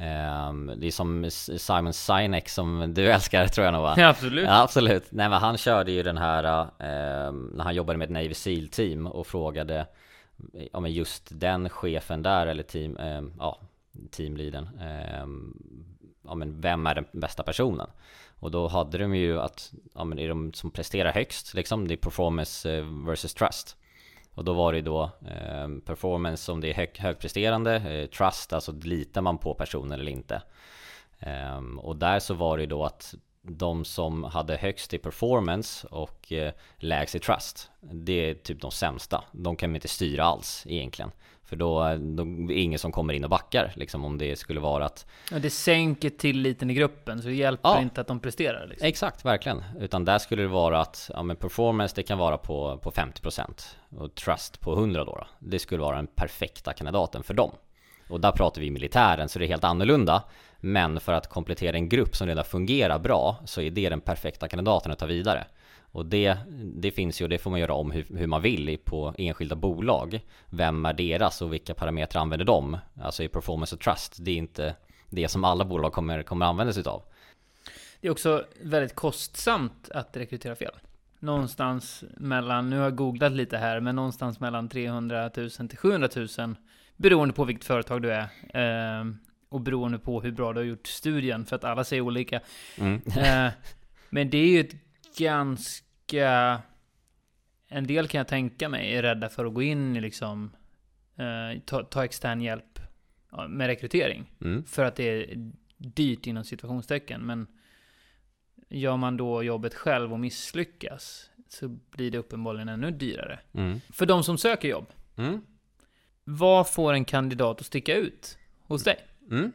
Um, 0.00 0.72
det 0.76 0.86
är 0.86 0.90
som 0.90 1.30
Simon 1.30 1.92
Sinek 1.92 2.48
som 2.48 2.94
du 2.94 3.06
älskar 3.12 3.46
tror 3.46 3.64
jag 3.64 3.72
nog 3.72 3.82
va? 3.82 3.94
Ja, 3.96 4.08
absolut. 4.08 4.44
Ja, 4.44 4.62
absolut. 4.62 5.04
Nej 5.10 5.28
men 5.28 5.38
han 5.38 5.56
körde 5.56 5.92
ju 5.92 6.02
den 6.02 6.18
här 6.18 6.60
um, 7.28 7.50
när 7.54 7.64
han 7.64 7.74
jobbade 7.74 7.98
med 7.98 8.04
ett 8.04 8.10
Navy 8.10 8.34
Seal 8.34 8.68
team 8.68 9.06
och 9.06 9.26
frågade 9.26 9.86
ja, 10.72 10.80
men 10.80 10.92
just 10.92 11.28
den 11.30 11.68
chefen 11.68 12.22
där 12.22 12.46
eller 12.46 12.62
team, 12.62 12.96
um, 12.96 13.32
ja, 13.38 13.60
teamleadern 14.10 14.68
ja, 16.30 16.34
men 16.34 16.60
vem 16.60 16.86
är 16.86 16.94
den 16.94 17.04
bästa 17.12 17.42
personen? 17.42 17.90
Och 18.40 18.50
då 18.50 18.68
hade 18.68 18.98
de 18.98 19.14
ju 19.14 19.40
att, 19.40 19.72
ja 19.94 20.04
men 20.04 20.18
är 20.18 20.28
de 20.28 20.52
som 20.52 20.70
presterar 20.70 21.12
högst 21.12 21.54
liksom, 21.54 21.88
det 21.88 21.94
är 21.94 21.96
performance 21.96 22.76
eh, 22.76 22.84
versus 23.06 23.34
trust 23.34 23.76
och 24.40 24.44
då 24.44 24.52
var 24.52 24.72
det 24.72 24.80
då 24.80 25.02
eh, 25.02 25.68
performance 25.84 26.52
om 26.52 26.60
det 26.60 26.70
är 26.70 26.74
hög, 26.74 26.98
högpresterande, 26.98 27.76
eh, 27.76 28.06
trust, 28.06 28.52
alltså 28.52 28.72
litar 28.72 29.20
man 29.20 29.38
på 29.38 29.54
personen 29.54 30.00
eller 30.00 30.12
inte. 30.12 30.42
Eh, 31.18 31.60
och 31.78 31.96
där 31.96 32.18
så 32.18 32.34
var 32.34 32.58
det 32.58 32.66
då 32.66 32.84
att 32.84 33.14
de 33.42 33.84
som 33.84 34.24
hade 34.24 34.56
högst 34.56 34.94
i 34.94 34.98
performance 34.98 35.86
och 35.86 36.32
eh, 36.32 36.52
lägst 36.76 37.14
i 37.14 37.18
trust, 37.18 37.70
det 37.80 38.12
är 38.12 38.34
typ 38.34 38.60
de 38.60 38.70
sämsta. 38.70 39.24
De 39.32 39.56
kan 39.56 39.70
man 39.70 39.74
inte 39.74 39.88
styra 39.88 40.24
alls 40.24 40.66
egentligen. 40.66 41.10
För 41.50 41.56
då, 41.56 41.96
då 41.98 42.22
är 42.22 42.48
det 42.48 42.54
ingen 42.54 42.78
som 42.78 42.92
kommer 42.92 43.14
in 43.14 43.24
och 43.24 43.30
backar, 43.30 43.72
liksom 43.76 44.04
om 44.04 44.18
det 44.18 44.36
skulle 44.36 44.60
vara 44.60 44.84
att... 44.84 45.06
Ja, 45.30 45.38
det 45.38 45.50
sänker 45.50 46.10
tilliten 46.10 46.70
i 46.70 46.74
gruppen, 46.74 47.22
så 47.22 47.28
det 47.28 47.34
hjälper 47.34 47.68
ja, 47.68 47.80
inte 47.80 48.00
att 48.00 48.06
de 48.06 48.20
presterar. 48.20 48.66
Liksom. 48.66 48.88
Exakt, 48.88 49.24
verkligen. 49.24 49.64
Utan 49.80 50.04
där 50.04 50.18
skulle 50.18 50.42
det 50.42 50.48
vara 50.48 50.80
att, 50.80 51.10
ja 51.14 51.22
men 51.22 51.36
performance 51.36 51.94
det 51.96 52.02
kan 52.02 52.18
vara 52.18 52.38
på, 52.38 52.78
på 52.78 52.90
50% 52.90 53.76
och 53.96 54.14
trust 54.14 54.60
på 54.60 54.72
100 54.72 55.04
då, 55.04 55.12
då. 55.12 55.26
Det 55.38 55.58
skulle 55.58 55.80
vara 55.80 55.96
den 55.96 56.06
perfekta 56.06 56.72
kandidaten 56.72 57.22
för 57.22 57.34
dem. 57.34 57.50
Och 58.10 58.20
där 58.20 58.32
pratar 58.32 58.60
vi 58.60 58.70
militären, 58.70 59.28
så 59.28 59.38
det 59.38 59.44
är 59.44 59.48
helt 59.48 59.64
annorlunda. 59.64 60.22
Men 60.60 61.00
för 61.00 61.12
att 61.12 61.28
komplettera 61.28 61.76
en 61.76 61.88
grupp 61.88 62.16
som 62.16 62.26
redan 62.26 62.44
fungerar 62.44 62.98
bra 62.98 63.36
så 63.44 63.60
är 63.60 63.70
det 63.70 63.88
den 63.88 64.00
perfekta 64.00 64.48
kandidaten 64.48 64.92
att 64.92 64.98
ta 64.98 65.06
vidare. 65.06 65.46
Och 65.92 66.06
det, 66.06 66.36
det 66.74 66.90
finns 66.90 67.20
ju 67.20 67.24
och 67.24 67.28
det 67.28 67.38
får 67.38 67.50
man 67.50 67.60
göra 67.60 67.74
om 67.74 67.90
hur, 67.90 68.06
hur, 68.16 68.26
man 68.26 68.42
vill 68.42 68.78
på 68.84 69.14
enskilda 69.18 69.56
bolag. 69.56 70.20
Vem 70.46 70.86
är 70.86 70.92
deras 70.92 71.42
och 71.42 71.52
vilka 71.52 71.74
parametrar 71.74 72.22
använder 72.22 72.46
de? 72.46 72.78
Alltså 73.02 73.22
i 73.22 73.28
performance 73.28 73.74
och 73.74 73.80
trust. 73.80 74.16
Det 74.20 74.30
är 74.30 74.36
inte 74.36 74.74
det 75.08 75.28
som 75.28 75.44
alla 75.44 75.64
bolag 75.64 75.92
kommer, 75.92 76.22
kommer 76.22 76.46
använda 76.46 76.72
sig 76.72 76.84
av. 76.86 77.02
Det 78.00 78.08
är 78.08 78.12
också 78.12 78.44
väldigt 78.62 78.94
kostsamt 78.94 79.90
att 79.94 80.16
rekrytera 80.16 80.54
fel. 80.56 80.74
Någonstans 81.18 82.04
mellan, 82.16 82.70
nu 82.70 82.76
har 82.76 82.84
jag 82.84 82.96
googlat 82.96 83.32
lite 83.32 83.56
här, 83.56 83.80
men 83.80 83.96
någonstans 83.96 84.40
mellan 84.40 84.68
300 84.68 85.30
000 85.36 85.50
till 85.50 85.78
700 85.78 86.08
000 86.16 86.56
beroende 87.00 87.34
på 87.34 87.44
vilket 87.44 87.64
företag 87.64 88.02
du 88.02 88.12
är. 88.12 88.28
Eh, 88.54 89.04
och 89.48 89.60
beroende 89.60 89.98
på 89.98 90.20
hur 90.20 90.32
bra 90.32 90.52
du 90.52 90.60
har 90.60 90.64
gjort 90.64 90.86
studien, 90.86 91.46
för 91.46 91.56
att 91.56 91.64
alla 91.64 91.84
säger 91.84 92.02
olika. 92.02 92.40
Mm. 92.78 93.02
eh, 93.06 93.52
men 94.10 94.30
det 94.30 94.38
är 94.38 94.48
ju 94.48 94.60
ett 94.60 94.74
ganska... 95.18 96.60
En 97.68 97.86
del 97.86 98.08
kan 98.08 98.18
jag 98.18 98.28
tänka 98.28 98.68
mig 98.68 98.94
är 98.94 99.02
rädda 99.02 99.28
för 99.28 99.44
att 99.44 99.54
gå 99.54 99.62
in 99.62 99.96
i 99.96 100.00
liksom... 100.00 100.50
Eh, 101.16 101.60
ta, 101.64 101.84
ta 101.84 102.04
extern 102.04 102.40
hjälp 102.40 102.80
med 103.48 103.66
rekrytering. 103.66 104.32
Mm. 104.40 104.64
För 104.64 104.84
att 104.84 104.96
det 104.96 105.04
är 105.04 105.52
dyrt 105.76 106.26
inom 106.26 106.44
situationstecken. 106.44 107.26
Men 107.26 107.46
gör 108.68 108.96
man 108.96 109.16
då 109.16 109.42
jobbet 109.42 109.74
själv 109.74 110.12
och 110.12 110.20
misslyckas 110.20 111.30
så 111.48 111.68
blir 111.68 112.10
det 112.10 112.18
uppenbarligen 112.18 112.68
ännu 112.68 112.90
dyrare. 112.90 113.38
Mm. 113.52 113.80
För 113.92 114.06
de 114.06 114.24
som 114.24 114.38
söker 114.38 114.68
jobb. 114.68 114.86
Mm. 115.16 115.40
Vad 116.32 116.68
får 116.68 116.92
en 116.92 117.04
kandidat 117.04 117.60
att 117.60 117.66
sticka 117.66 117.94
ut 117.94 118.38
hos 118.66 118.84
dig? 118.84 118.98
Mm. 119.30 119.52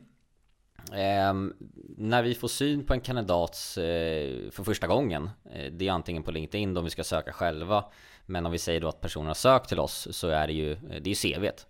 Eh, 0.92 1.56
när 1.98 2.24
vi 2.24 2.36
får 2.36 2.48
syn 2.48 2.86
på 2.86 2.94
en 2.94 3.02
kandidat 3.02 3.52
eh, 3.78 4.52
för 4.52 4.64
första 4.64 4.88
gången 4.88 5.30
eh, 5.54 5.72
Det 5.72 5.88
är 5.88 5.92
antingen 5.92 6.24
på 6.24 6.32
LinkedIn 6.32 6.74
då 6.74 6.82
vi 6.82 6.90
ska 6.90 7.04
söka 7.04 7.34
själva 7.34 7.86
Men 8.26 8.46
om 8.46 8.52
vi 8.52 8.58
säger 8.58 8.82
då 8.82 8.88
att 8.88 9.02
personen 9.02 9.28
har 9.28 9.34
sökt 9.34 9.70
till 9.70 9.80
oss 9.80 10.08
så 10.12 10.28
är 10.28 10.48
det 10.48 10.54
ju 10.54 10.72
eh, 10.72 10.78
Det 11.02 11.10
är 11.10 11.26
ju 11.26 11.34
CVt 11.34 11.68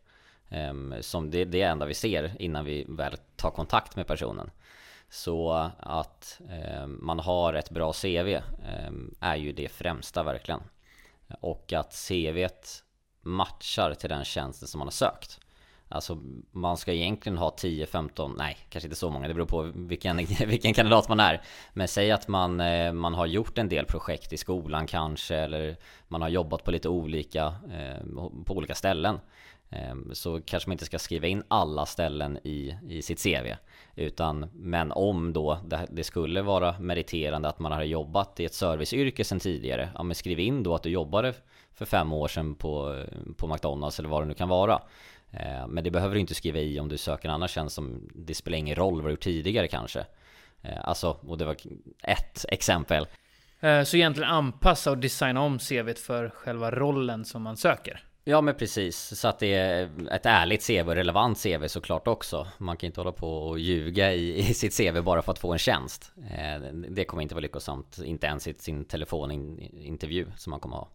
ehm, 0.50 0.96
Som 1.02 1.32
det, 1.32 1.46
det 1.46 1.62
är 1.62 1.66
det 1.66 1.72
enda 1.72 1.86
vi 1.86 1.94
ser 1.94 2.42
innan 2.42 2.66
vi 2.66 2.86
väl 2.90 3.18
tar 3.36 3.52
kontakt 3.52 3.96
med 3.96 4.08
personen 4.08 4.52
Så 5.10 5.70
att 5.80 6.42
ehm, 6.50 7.00
man 7.02 7.20
har 7.20 7.54
ett 7.54 7.70
bra 7.70 7.94
CV 7.94 8.40
ehm, 8.66 9.16
är 9.20 9.36
ju 9.36 9.52
det 9.52 9.72
främsta 9.72 10.24
verkligen 10.24 10.62
Och 11.42 11.74
att 11.74 11.94
CVt 12.08 12.85
matchar 13.26 13.94
till 13.94 14.10
den 14.10 14.24
tjänsten 14.24 14.68
som 14.68 14.80
man 14.80 14.88
har 14.88 14.92
sökt 14.92 15.40
Alltså 15.90 16.18
man 16.52 16.78
ska 16.78 16.94
egentligen 16.94 17.38
ha 17.38 17.50
10-15, 17.50 18.34
nej 18.38 18.58
kanske 18.70 18.88
inte 18.88 19.00
så 19.00 19.10
många, 19.10 19.28
det 19.28 19.34
beror 19.34 19.46
på 19.46 19.72
vilken, 19.76 20.18
vilken 20.48 20.74
kandidat 20.74 21.10
man 21.10 21.20
är. 21.20 21.42
Men 21.74 21.88
säg 21.88 22.12
att 22.12 22.28
man, 22.28 22.60
eh, 22.60 22.94
man 22.94 23.14
har 23.14 23.26
gjort 23.26 23.58
en 23.58 23.70
del 23.70 23.86
projekt 23.86 24.34
i 24.34 24.38
skolan 24.38 24.88
kanske, 24.88 25.36
eller 25.36 25.78
man 26.08 26.22
har 26.22 26.30
jobbat 26.30 26.64
på 26.64 26.72
lite 26.72 26.90
olika, 26.90 27.46
eh, 27.46 28.06
på 28.46 28.58
olika 28.58 28.76
ställen. 28.76 29.20
Ehm, 29.70 30.10
så 30.14 30.42
kanske 30.42 30.70
man 30.70 30.74
inte 30.74 30.86
ska 30.86 31.00
skriva 31.00 31.28
in 31.28 31.44
alla 31.48 31.86
ställen 31.86 32.38
i, 32.44 32.76
i 32.90 33.02
sitt 33.02 33.24
CV. 33.24 33.56
Utan, 33.96 34.50
men 34.54 34.92
om 34.92 35.34
då 35.34 35.60
det, 35.66 35.88
det 35.92 36.04
skulle 36.04 36.42
vara 36.42 36.80
meriterande 36.80 37.50
att 37.50 37.60
man 37.60 37.72
har 37.72 37.84
jobbat 37.84 38.40
i 38.40 38.46
ett 38.46 38.54
serviceyrke 38.54 39.24
sedan 39.24 39.40
tidigare, 39.40 39.90
ja 39.96 40.04
men 40.04 40.16
skriv 40.16 40.40
in 40.40 40.64
då 40.64 40.76
att 40.76 40.84
du 40.84 40.90
jobbade 40.90 41.34
för 41.76 41.86
fem 41.86 42.14
år 42.14 42.28
sedan 42.28 42.56
på, 42.56 43.04
på 43.38 43.48
McDonalds 43.48 44.00
eller 44.00 44.10
vad 44.10 44.22
det 44.22 44.26
nu 44.26 44.34
kan 44.34 44.50
vara. 44.50 44.82
Eh, 45.32 45.68
men 45.68 45.84
det 45.84 45.92
behöver 45.92 46.16
du 46.16 46.22
inte 46.22 46.36
skriva 46.36 46.60
i 46.60 46.80
om 46.80 46.90
du 46.90 46.98
söker 46.98 47.30
en 47.30 47.36
annan 47.36 47.48
tjänst 47.48 47.76
som 47.76 48.10
det 48.16 48.34
spelar 48.34 48.58
ingen 48.58 48.76
roll 48.76 49.02
vad 49.02 49.06
du 49.06 49.12
gjort 49.12 49.20
tidigare 49.24 49.68
kanske. 49.68 50.06
Eh, 50.62 50.78
alltså, 50.84 51.18
och 51.28 51.38
det 51.38 51.46
var 51.46 51.56
ett 52.04 52.46
exempel. 52.50 53.08
Eh, 53.60 53.84
så 53.84 53.98
egentligen 53.98 54.30
anpassa 54.30 54.92
och 54.92 54.98
designa 54.98 55.42
om 55.42 55.60
CVt 55.60 56.00
för 56.00 56.30
själva 56.30 56.72
rollen 56.72 57.26
som 57.26 57.42
man 57.42 57.58
söker? 57.58 58.04
Ja 58.28 58.42
men 58.42 58.56
precis, 58.56 59.20
så 59.20 59.28
att 59.28 59.40
det 59.40 59.54
är 59.54 59.90
ett 60.12 60.26
ärligt 60.26 60.68
CV 60.68 60.90
och 60.90 60.96
relevant 60.96 61.44
CV 61.44 61.68
såklart 61.68 62.08
också. 62.08 62.48
Man 62.58 62.78
kan 62.78 62.88
inte 62.88 63.00
hålla 63.00 63.12
på 63.12 63.38
och 63.38 63.60
ljuga 63.60 64.14
i, 64.14 64.40
i 64.40 64.54
sitt 64.54 64.78
CV 64.78 65.02
bara 65.02 65.22
för 65.22 65.32
att 65.32 65.40
få 65.40 65.54
en 65.54 65.60
tjänst. 65.60 66.12
Det 66.90 67.06
kommer 67.06 67.24
inte 67.24 67.36
vara 67.36 67.42
lyckosamt, 67.42 67.98
inte 68.06 68.28
ens 68.28 68.48
i 68.48 68.54
sin 68.54 68.86
telefonintervju 68.86 70.28
som 70.38 70.52
man 70.52 70.60
kommer 70.60 70.76
ha. 70.76 70.90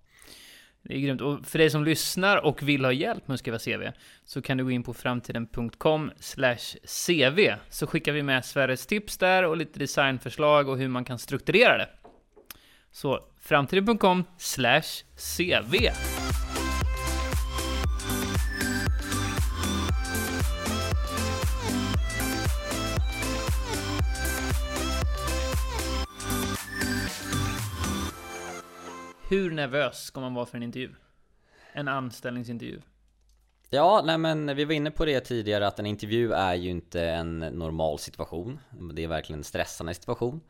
Det 0.83 0.95
är 0.95 0.99
grymt. 0.99 1.21
Och 1.21 1.47
för 1.47 1.59
dig 1.59 1.71
som 1.71 1.85
lyssnar 1.85 2.37
och 2.45 2.63
vill 2.63 2.85
ha 2.85 2.93
hjälp 2.93 3.29
med 3.29 3.35
att 3.35 3.41
skriva 3.41 3.59
CV 3.59 3.93
så 4.25 4.43
kan 4.43 4.57
du 4.57 4.65
gå 4.65 4.71
in 4.71 4.83
på 4.83 4.95
framtiden.com 4.95 6.11
CV 7.07 7.41
så 7.69 7.87
skickar 7.87 8.13
vi 8.13 8.23
med 8.23 8.45
Sveriges 8.45 8.87
tips 8.87 9.17
där 9.17 9.45
och 9.45 9.57
lite 9.57 9.79
designförslag 9.79 10.69
och 10.69 10.79
hur 10.79 10.89
man 10.89 11.05
kan 11.05 11.19
strukturera 11.19 11.79
det. 11.79 11.89
Så 12.93 13.21
framtiden.com 13.41 14.25
CV 15.39 15.75
Hur 29.31 29.51
nervös 29.51 30.05
ska 30.05 30.21
man 30.21 30.35
vara 30.35 30.47
för 30.47 30.57
en 30.57 30.63
intervju? 30.63 30.95
En 31.73 31.89
anställningsintervju? 31.89 32.81
Ja, 33.71 34.03
nej 34.05 34.19
men 34.19 34.57
vi 34.57 34.65
var 34.65 34.73
inne 34.73 34.91
på 34.91 35.05
det 35.05 35.21
tidigare 35.21 35.67
att 35.67 35.79
en 35.79 35.87
intervju 35.87 36.33
är 36.33 36.55
ju 36.55 36.71
inte 36.71 37.05
en 37.05 37.39
normal 37.39 37.99
situation. 37.99 38.59
Det 38.95 39.05
är 39.05 39.09
verkligen 39.09 39.41
en 39.41 39.45
stressande 39.45 39.95
situation. 39.95 40.41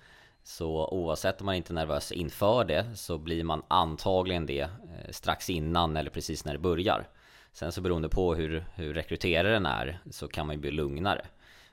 Så 0.43 0.89
oavsett 0.89 1.41
om 1.41 1.47
man 1.47 1.55
inte 1.55 1.73
är 1.73 1.75
nervös 1.75 2.13
inför 2.13 2.65
det 2.65 2.97
så 2.97 3.19
blir 3.19 3.45
man 3.45 3.63
antagligen 3.69 4.47
det 4.47 4.61
eh, 4.61 5.11
strax 5.11 5.51
innan 5.51 5.97
eller 5.97 6.11
precis 6.11 6.45
när 6.45 6.53
det 6.53 6.59
börjar. 6.59 7.09
Sen 7.53 7.73
så 7.73 7.81
beroende 7.81 8.09
på 8.09 8.35
hur, 8.35 8.65
hur 8.75 8.95
rekryteraren 8.95 9.67
är 9.67 9.99
så 10.11 10.29
kan 10.29 10.47
man 10.47 10.57
ju 10.57 10.61
bli 10.61 10.71
lugnare. 10.71 11.27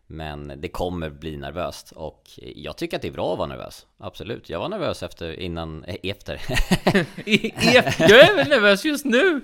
Men 0.08 0.54
det 0.58 0.68
kommer 0.68 1.10
bli 1.10 1.38
nervöst 1.38 1.92
och 1.92 2.30
jag 2.56 2.78
tycker 2.78 2.96
att 2.98 3.02
det 3.02 3.08
är 3.08 3.12
bra 3.12 3.32
att 3.32 3.38
vara 3.38 3.48
nervös. 3.48 3.86
Absolut. 3.98 4.50
Jag 4.50 4.60
var 4.60 4.70
nervös 4.70 5.04
efter, 5.04 5.40
innan, 5.40 5.84
eh, 5.84 5.96
efter. 6.04 6.42
jag 7.26 8.30
är 8.30 8.36
väl 8.36 8.50
nervös 8.50 8.86
just 8.86 9.06
nu! 9.06 9.42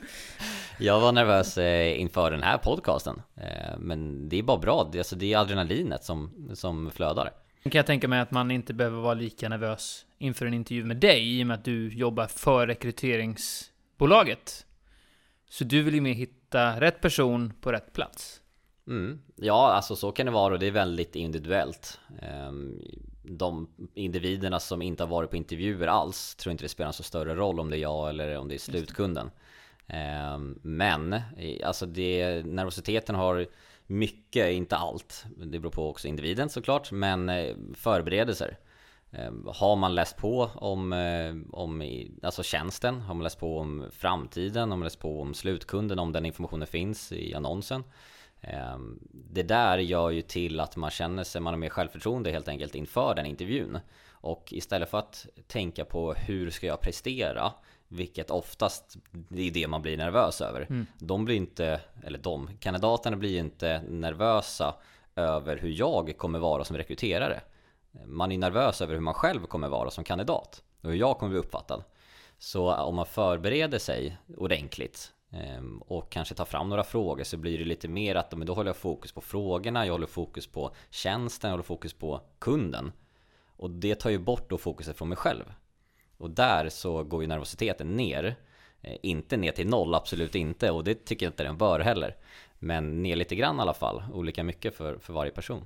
Jag 0.79 0.99
var 0.99 1.11
nervös 1.11 1.57
eh, 1.57 2.01
inför 2.01 2.31
den 2.31 2.43
här 2.43 2.57
podcasten. 2.57 3.21
Eh, 3.35 3.77
men 3.77 4.29
det 4.29 4.39
är 4.39 4.43
bara 4.43 4.57
bra. 4.57 4.89
Det, 4.91 4.97
alltså, 4.97 5.15
det 5.15 5.33
är 5.33 5.37
adrenalinet 5.37 6.03
som, 6.03 6.49
som 6.53 6.91
flödar. 6.91 7.31
Kan 7.63 7.71
jag 7.71 7.85
tänka 7.85 8.07
mig 8.07 8.19
att 8.19 8.31
man 8.31 8.51
inte 8.51 8.73
behöver 8.73 9.01
vara 9.01 9.13
lika 9.13 9.49
nervös 9.49 10.05
inför 10.17 10.45
en 10.45 10.53
intervju 10.53 10.85
med 10.85 10.97
dig 10.97 11.39
i 11.39 11.43
och 11.43 11.47
med 11.47 11.53
att 11.53 11.65
du 11.65 11.93
jobbar 11.93 12.27
för 12.27 12.67
rekryteringsbolaget. 12.67 14.65
Så 15.49 15.63
du 15.63 15.81
vill 15.81 15.95
ju 15.95 16.01
mer 16.01 16.13
hitta 16.13 16.81
rätt 16.81 17.01
person 17.01 17.53
på 17.61 17.71
rätt 17.71 17.93
plats. 17.93 18.41
Mm. 18.87 19.19
Ja, 19.35 19.71
alltså 19.71 19.95
så 19.95 20.11
kan 20.11 20.25
det 20.25 20.31
vara 20.31 20.53
och 20.53 20.59
det 20.59 20.67
är 20.67 20.71
väldigt 20.71 21.15
individuellt. 21.15 21.99
Ehm, 22.21 22.81
de 23.23 23.69
individerna 23.93 24.59
som 24.59 24.81
inte 24.81 25.03
har 25.03 25.07
varit 25.07 25.29
på 25.29 25.37
intervjuer 25.37 25.87
alls 25.87 26.35
tror 26.35 26.51
inte 26.51 26.63
det 26.63 26.69
spelar 26.69 26.91
så 26.91 27.03
större 27.03 27.35
roll 27.35 27.59
om 27.59 27.69
det 27.69 27.77
är 27.77 27.81
jag 27.81 28.09
eller 28.09 28.37
om 28.37 28.47
det 28.47 28.55
är 28.55 28.59
slutkunden. 28.59 29.31
Ehm, 29.87 30.59
men 30.61 31.21
alltså 31.63 31.85
det, 31.85 32.45
nervositeten 32.45 33.15
har 33.15 33.47
mycket, 33.87 34.51
inte 34.51 34.75
allt. 34.75 35.25
Det 35.37 35.59
beror 35.59 35.71
på 35.71 35.89
också 35.89 36.07
individen 36.07 36.49
såklart, 36.49 36.91
men 36.91 37.29
eh, 37.29 37.55
förberedelser. 37.75 38.57
Ehm, 39.11 39.47
har 39.53 39.75
man 39.75 39.95
läst 39.95 40.17
på 40.17 40.49
om, 40.55 40.93
eh, 40.93 41.35
om 41.51 41.83
alltså 42.23 42.43
tjänsten? 42.43 43.01
Har 43.01 43.13
man 43.13 43.23
läst 43.23 43.39
på 43.39 43.59
om 43.59 43.85
framtiden? 43.91 44.69
Har 44.69 44.77
man 44.77 44.85
läst 44.85 44.99
på 44.99 45.21
om 45.21 45.33
slutkunden? 45.33 45.99
Om 45.99 46.11
den 46.11 46.25
informationen 46.25 46.67
finns 46.67 47.11
i 47.11 47.33
annonsen? 47.33 47.83
Ehm, 48.43 48.99
det 49.11 49.43
där 49.43 49.77
gör 49.77 50.09
ju 50.09 50.21
till 50.21 50.59
att 50.59 50.75
man 50.75 50.89
känner 50.89 51.23
sig, 51.23 51.41
man 51.41 51.53
har 51.53 51.59
mer 51.59 51.69
självförtroende 51.69 52.31
helt 52.31 52.47
enkelt 52.47 52.75
inför 52.75 53.15
den 53.15 53.25
intervjun. 53.25 53.79
Och 54.11 54.53
istället 54.53 54.89
för 54.89 54.97
att 54.97 55.27
tänka 55.47 55.85
på 55.85 56.13
hur 56.13 56.49
ska 56.49 56.67
jag 56.67 56.81
prestera, 56.81 57.53
vilket 57.87 58.31
oftast 58.31 58.97
är 59.35 59.51
det 59.51 59.67
man 59.67 59.81
blir 59.81 59.97
nervös 59.97 60.41
över. 60.41 60.61
Mm. 60.61 60.85
De 60.99 61.25
blir 61.25 61.35
inte, 61.35 61.81
eller 62.03 62.19
de, 62.19 62.49
kandidaterna 62.59 63.17
blir 63.17 63.39
inte 63.39 63.81
nervösa 63.81 64.75
över 65.15 65.57
hur 65.57 65.69
jag 65.69 66.17
kommer 66.17 66.39
vara 66.39 66.63
som 66.63 66.77
rekryterare. 66.77 67.41
Man 68.05 68.31
är 68.31 68.37
nervös 68.37 68.81
över 68.81 68.93
hur 68.93 69.01
man 69.01 69.13
själv 69.13 69.45
kommer 69.45 69.69
vara 69.69 69.91
som 69.91 70.03
kandidat 70.03 70.63
och 70.81 70.89
hur 70.89 70.97
jag 70.97 71.17
kommer 71.17 71.29
bli 71.29 71.39
uppfattad. 71.39 71.83
Så 72.37 72.73
om 72.73 72.95
man 72.95 73.05
förbereder 73.05 73.79
sig 73.79 74.17
ordentligt 74.37 75.12
Ehm, 75.33 75.77
och 75.77 76.11
kanske 76.11 76.35
ta 76.35 76.45
fram 76.45 76.69
några 76.69 76.83
frågor 76.83 77.23
så 77.23 77.37
blir 77.37 77.57
det 77.57 77.65
lite 77.65 77.87
mer 77.87 78.15
att 78.15 78.37
men 78.37 78.47
då 78.47 78.53
håller 78.53 78.69
jag 78.69 78.77
fokus 78.77 79.11
på 79.11 79.21
frågorna, 79.21 79.85
jag 79.85 79.93
håller 79.93 80.07
fokus 80.07 80.47
på 80.47 80.75
tjänsten, 80.89 81.47
jag 81.47 81.53
håller 81.53 81.63
fokus 81.63 81.93
på 81.93 82.21
kunden. 82.39 82.91
Och 83.47 83.69
det 83.69 83.95
tar 83.95 84.09
ju 84.09 84.17
bort 84.17 84.49
då 84.49 84.57
fokuset 84.57 84.97
från 84.97 85.09
mig 85.09 85.17
själv. 85.17 85.53
Och 86.17 86.29
där 86.29 86.69
så 86.69 87.03
går 87.03 87.21
ju 87.21 87.27
nervositeten 87.27 87.87
ner. 87.87 88.35
Eh, 88.81 88.97
inte 89.01 89.37
ner 89.37 89.51
till 89.51 89.67
noll, 89.67 89.95
absolut 89.95 90.35
inte. 90.35 90.71
Och 90.71 90.83
det 90.83 91.05
tycker 91.05 91.25
jag 91.25 91.31
inte 91.31 91.43
den 91.43 91.57
bör 91.57 91.79
heller. 91.79 92.15
Men 92.59 93.03
ner 93.03 93.15
lite 93.15 93.35
grann 93.35 93.57
i 93.57 93.61
alla 93.61 93.73
fall. 93.73 94.03
Olika 94.13 94.43
mycket 94.43 94.75
för, 94.75 94.97
för 94.97 95.13
varje 95.13 95.31
person. 95.31 95.65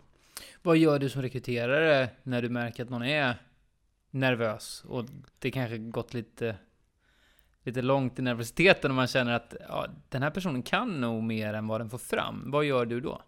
Vad 0.62 0.78
gör 0.78 1.00
du 1.00 1.10
som 1.10 1.22
rekryterare 1.22 2.10
när 2.24 2.42
du 2.42 2.50
märker 2.50 2.84
att 2.84 2.90
någon 2.90 3.04
är 3.04 3.36
nervös 4.12 4.84
och 4.88 5.06
det 5.40 5.52
kanske 5.52 5.78
gått 5.78 6.14
lite, 6.14 6.56
lite 7.68 7.82
långt 7.82 8.20
i 8.20 8.22
nervositeten 8.22 8.92
och 8.92 8.96
man 8.96 9.08
känner 9.08 9.34
att 9.34 9.56
ja, 9.70 9.88
den 10.10 10.24
här 10.24 10.30
personen 10.30 10.64
kan 10.64 11.02
nog 11.02 11.24
mer 11.24 11.54
än 11.54 11.68
vad 11.68 11.82
den 11.82 11.90
får 11.90 11.98
fram. 11.98 12.52
Vad 12.52 12.66
gör 12.66 12.86
du 12.86 13.02
då? 13.02 13.22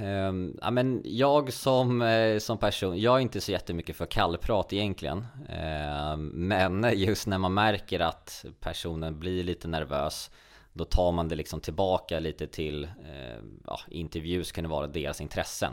Um, 0.00 0.58
ja, 0.62 0.70
men 0.70 1.02
jag 1.04 1.52
som, 1.52 2.02
eh, 2.02 2.38
som 2.38 2.58
person, 2.58 3.00
jag 3.00 3.16
är 3.16 3.20
inte 3.20 3.40
så 3.40 3.52
jättemycket 3.52 3.96
för 3.96 4.06
kallprat 4.06 4.72
egentligen. 4.72 5.18
Uh, 5.18 6.16
men 6.16 6.90
just 6.98 7.26
när 7.26 7.38
man 7.38 7.54
märker 7.54 8.00
att 8.00 8.44
personen 8.60 9.18
blir 9.18 9.44
lite 9.44 9.68
nervös, 9.68 10.30
då 10.72 10.84
tar 10.84 11.12
man 11.12 11.28
det 11.28 11.34
liksom 11.34 11.60
tillbaka 11.60 12.20
lite 12.20 12.46
till, 12.46 12.84
uh, 12.84 13.44
ja, 13.66 13.80
intervjus 13.88 14.52
kan 14.52 14.64
det 14.64 14.70
vara 14.70 14.86
deras 14.86 15.20
intressen. 15.20 15.72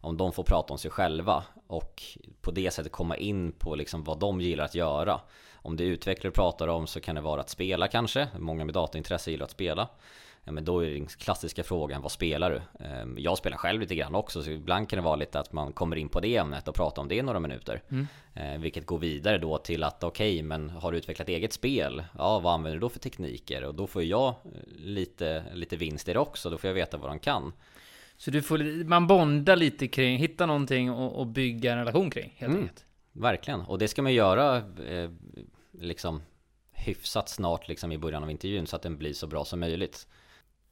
Om 0.00 0.16
de 0.16 0.32
får 0.32 0.42
prata 0.42 0.72
om 0.72 0.78
sig 0.78 0.90
själva 0.90 1.44
och 1.66 2.02
på 2.40 2.50
det 2.50 2.70
sättet 2.70 2.92
komma 2.92 3.16
in 3.16 3.52
på 3.52 3.74
liksom 3.74 4.04
vad 4.04 4.18
de 4.18 4.40
gillar 4.40 4.64
att 4.64 4.74
göra. 4.74 5.20
Om 5.68 5.76
det 5.76 5.84
är 5.84 5.88
utvecklare 5.88 6.32
pratar 6.32 6.68
om 6.68 6.86
så 6.86 7.00
kan 7.00 7.14
det 7.14 7.20
vara 7.20 7.40
att 7.40 7.50
spela 7.50 7.88
kanske. 7.88 8.28
Många 8.38 8.64
med 8.64 8.74
dataintresse 8.74 9.30
gillar 9.30 9.44
att 9.44 9.50
spela 9.50 9.88
ja, 10.48 10.52
men 10.52 10.64
då 10.64 10.84
är 10.84 10.90
den 10.90 11.06
klassiska 11.06 11.64
frågan, 11.64 12.02
vad 12.02 12.12
spelar 12.12 12.50
du? 12.50 12.84
Ehm, 12.84 13.16
jag 13.18 13.38
spelar 13.38 13.56
själv 13.56 13.80
lite 13.80 13.94
grann 13.94 14.14
också, 14.14 14.42
så 14.42 14.50
ibland 14.50 14.88
kan 14.88 14.96
det 14.96 15.02
vara 15.02 15.16
lite 15.16 15.40
att 15.40 15.52
man 15.52 15.72
kommer 15.72 15.96
in 15.96 16.08
på 16.08 16.20
det 16.20 16.36
ämnet 16.36 16.68
och 16.68 16.74
pratar 16.74 17.02
om 17.02 17.08
det 17.08 17.14
i 17.14 17.22
några 17.22 17.40
minuter. 17.40 17.82
Mm. 17.88 18.06
Ehm, 18.34 18.60
vilket 18.60 18.86
går 18.86 18.98
vidare 18.98 19.38
då 19.38 19.58
till 19.58 19.84
att 19.84 20.04
okej, 20.04 20.34
okay, 20.34 20.42
men 20.42 20.70
har 20.70 20.92
du 20.92 20.98
utvecklat 20.98 21.28
eget 21.28 21.52
spel? 21.52 22.04
Ja, 22.18 22.38
vad 22.38 22.54
använder 22.54 22.76
du 22.76 22.80
då 22.80 22.88
för 22.88 22.98
tekniker? 22.98 23.64
Och 23.64 23.74
då 23.74 23.86
får 23.86 24.02
jag 24.02 24.28
eh, 24.28 24.34
lite, 24.76 25.44
lite 25.54 25.76
vinst 25.76 26.08
i 26.08 26.12
det 26.12 26.18
också, 26.18 26.50
då 26.50 26.58
får 26.58 26.68
jag 26.68 26.74
veta 26.74 26.96
vad 26.96 27.10
de 27.10 27.18
kan. 27.18 27.52
Så 28.16 28.30
du 28.30 28.42
får, 28.42 28.84
man 28.84 29.06
bondar 29.06 29.56
lite 29.56 29.88
kring, 29.88 30.18
hitta 30.18 30.46
någonting 30.46 30.90
och, 30.90 31.20
och 31.20 31.26
bygga 31.26 31.72
en 31.72 31.78
relation 31.78 32.10
kring, 32.10 32.34
helt 32.36 32.50
mm, 32.50 32.62
enkelt? 32.62 32.84
Verkligen, 33.12 33.60
och 33.60 33.78
det 33.78 33.88
ska 33.88 34.02
man 34.02 34.14
göra 34.14 34.56
eh, 34.86 35.10
liksom 35.80 36.22
hyfsat 36.72 37.28
snart 37.28 37.68
liksom 37.68 37.92
i 37.92 37.98
början 37.98 38.22
av 38.22 38.30
intervjun 38.30 38.66
så 38.66 38.76
att 38.76 38.82
den 38.82 38.98
blir 38.98 39.12
så 39.12 39.26
bra 39.26 39.44
som 39.44 39.60
möjligt. 39.60 40.06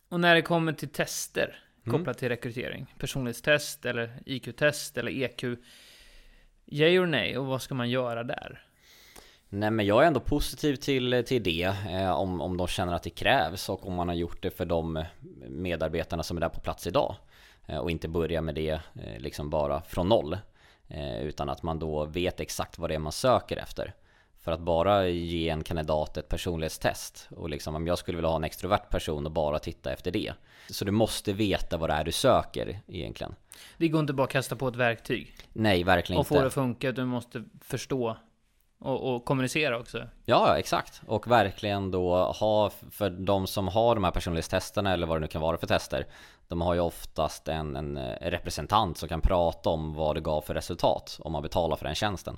Och 0.08 0.20
när 0.20 0.34
det 0.34 0.42
kommer 0.42 0.72
till 0.72 0.88
tester 0.88 1.62
mm. 1.84 1.98
kopplat 1.98 2.18
till 2.18 2.28
rekrytering, 2.28 2.94
personlighetstest 2.98 3.84
eller 3.84 4.22
IQ-test 4.26 4.98
eller 4.98 5.12
EQ, 5.12 5.42
yay 6.66 6.98
or 6.98 7.06
nej, 7.06 7.38
och 7.38 7.46
vad 7.46 7.62
ska 7.62 7.74
man 7.74 7.90
göra 7.90 8.24
där? 8.24 8.62
Nej 9.48 9.70
men 9.70 9.86
jag 9.86 10.02
är 10.02 10.06
ändå 10.06 10.20
positiv 10.20 10.76
till, 10.76 11.24
till 11.26 11.42
det 11.42 11.74
eh, 11.90 12.10
om, 12.10 12.40
om 12.40 12.56
de 12.56 12.66
känner 12.66 12.94
att 12.94 13.02
det 13.02 13.10
krävs 13.10 13.68
och 13.68 13.86
om 13.86 13.94
man 13.94 14.08
har 14.08 14.14
gjort 14.14 14.42
det 14.42 14.50
för 14.50 14.64
de 14.64 15.04
medarbetarna 15.48 16.22
som 16.22 16.36
är 16.36 16.40
där 16.40 16.48
på 16.48 16.60
plats 16.60 16.86
idag. 16.86 17.16
Eh, 17.66 17.78
och 17.78 17.90
inte 17.90 18.08
börja 18.08 18.40
med 18.40 18.54
det 18.54 18.70
eh, 18.70 19.18
liksom 19.18 19.50
bara 19.50 19.82
från 19.82 20.08
noll. 20.08 20.38
Eh, 20.88 21.20
utan 21.20 21.48
att 21.48 21.62
man 21.62 21.78
då 21.78 22.04
vet 22.04 22.40
exakt 22.40 22.78
vad 22.78 22.90
det 22.90 22.94
är 22.94 22.98
man 22.98 23.12
söker 23.12 23.56
efter. 23.56 23.94
För 24.46 24.52
att 24.52 24.60
bara 24.60 25.08
ge 25.08 25.48
en 25.48 25.64
kandidat 25.64 26.16
ett 26.16 26.28
personlighetstest 26.28 27.28
och 27.36 27.50
liksom 27.50 27.74
om 27.74 27.86
jag 27.86 27.98
skulle 27.98 28.16
vilja 28.16 28.28
ha 28.28 28.36
en 28.36 28.44
extrovert 28.44 28.90
person 28.90 29.26
och 29.26 29.32
bara 29.32 29.58
titta 29.58 29.92
efter 29.92 30.10
det. 30.10 30.32
Så 30.70 30.84
du 30.84 30.90
måste 30.90 31.32
veta 31.32 31.76
vad 31.76 31.90
det 31.90 31.94
är 31.94 32.04
du 32.04 32.12
söker 32.12 32.80
egentligen. 32.86 33.34
Det 33.76 33.88
går 33.88 34.00
inte 34.00 34.12
bara 34.12 34.24
att 34.24 34.30
kasta 34.30 34.56
på 34.56 34.68
ett 34.68 34.76
verktyg. 34.76 35.36
Nej, 35.52 35.84
verkligen 35.84 36.20
inte. 36.20 36.34
Och 36.34 36.36
få 36.36 36.40
det 36.40 36.46
att 36.46 36.54
funka, 36.54 36.92
du 36.92 37.04
måste 37.04 37.44
förstå 37.60 38.16
och, 38.78 39.14
och, 39.14 39.24
kommunicera 39.24 39.78
också. 39.78 40.08
Ja, 40.24 40.58
exakt. 40.58 41.02
Och 41.06 41.30
verkligen 41.30 41.90
då 41.90 42.16
ha, 42.16 42.70
för 42.90 43.10
de 43.10 43.46
som 43.46 43.68
har 43.68 43.94
de 43.94 44.04
här 44.04 44.10
personlighetstesterna 44.10 44.92
eller 44.92 45.06
vad 45.06 45.16
det 45.16 45.20
nu 45.20 45.26
kan 45.26 45.42
vara 45.42 45.58
för 45.58 45.66
tester, 45.66 46.06
de 46.48 46.60
har 46.60 46.74
ju 46.74 46.80
oftast 46.80 47.48
en, 47.48 47.76
en 47.76 47.98
representant 48.20 48.98
som 48.98 49.08
kan 49.08 49.20
prata 49.20 49.70
om 49.70 49.94
vad 49.94 50.16
det 50.16 50.20
gav 50.20 50.40
för 50.40 50.54
resultat 50.54 51.16
om 51.20 51.32
man 51.32 51.42
betalar 51.42 51.76
för 51.76 51.84
den 51.84 51.94
tjänsten. 51.94 52.36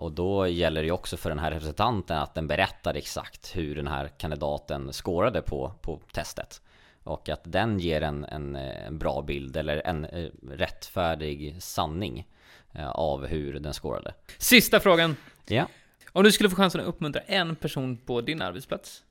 Och 0.00 0.12
då 0.12 0.46
gäller 0.46 0.82
det 0.82 0.86
ju 0.86 0.92
också 0.92 1.16
för 1.16 1.30
den 1.30 1.38
här 1.38 1.50
representanten 1.50 2.18
att 2.18 2.34
den 2.34 2.46
berättar 2.46 2.94
exakt 2.94 3.56
hur 3.56 3.76
den 3.76 3.86
här 3.86 4.08
kandidaten 4.08 4.92
skårade 4.92 5.42
på, 5.42 5.72
på 5.82 6.00
testet. 6.12 6.62
Och 7.02 7.28
att 7.28 7.40
den 7.44 7.78
ger 7.78 8.02
en, 8.02 8.24
en, 8.24 8.56
en 8.56 8.98
bra 8.98 9.22
bild 9.22 9.56
eller 9.56 9.86
en 9.86 10.04
eh, 10.04 10.30
rättfärdig 10.50 11.62
sanning 11.62 12.28
eh, 12.72 12.90
av 12.90 13.26
hur 13.26 13.60
den 13.60 13.74
skårade. 13.74 14.14
Sista 14.38 14.80
frågan. 14.80 15.16
Ja. 15.46 15.66
Om 16.12 16.24
du 16.24 16.32
skulle 16.32 16.50
få 16.50 16.56
chansen 16.56 16.80
att 16.80 16.86
uppmuntra 16.86 17.22
en 17.22 17.56
person 17.56 17.96
på 17.96 18.20
din 18.20 18.42
arbetsplats, 18.42 19.02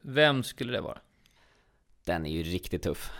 vem 0.00 0.42
skulle 0.42 0.72
det 0.72 0.80
vara? 0.80 0.98
Den 2.04 2.26
är 2.26 2.30
ju 2.30 2.42
riktigt 2.42 2.82
tuff. 2.82 3.12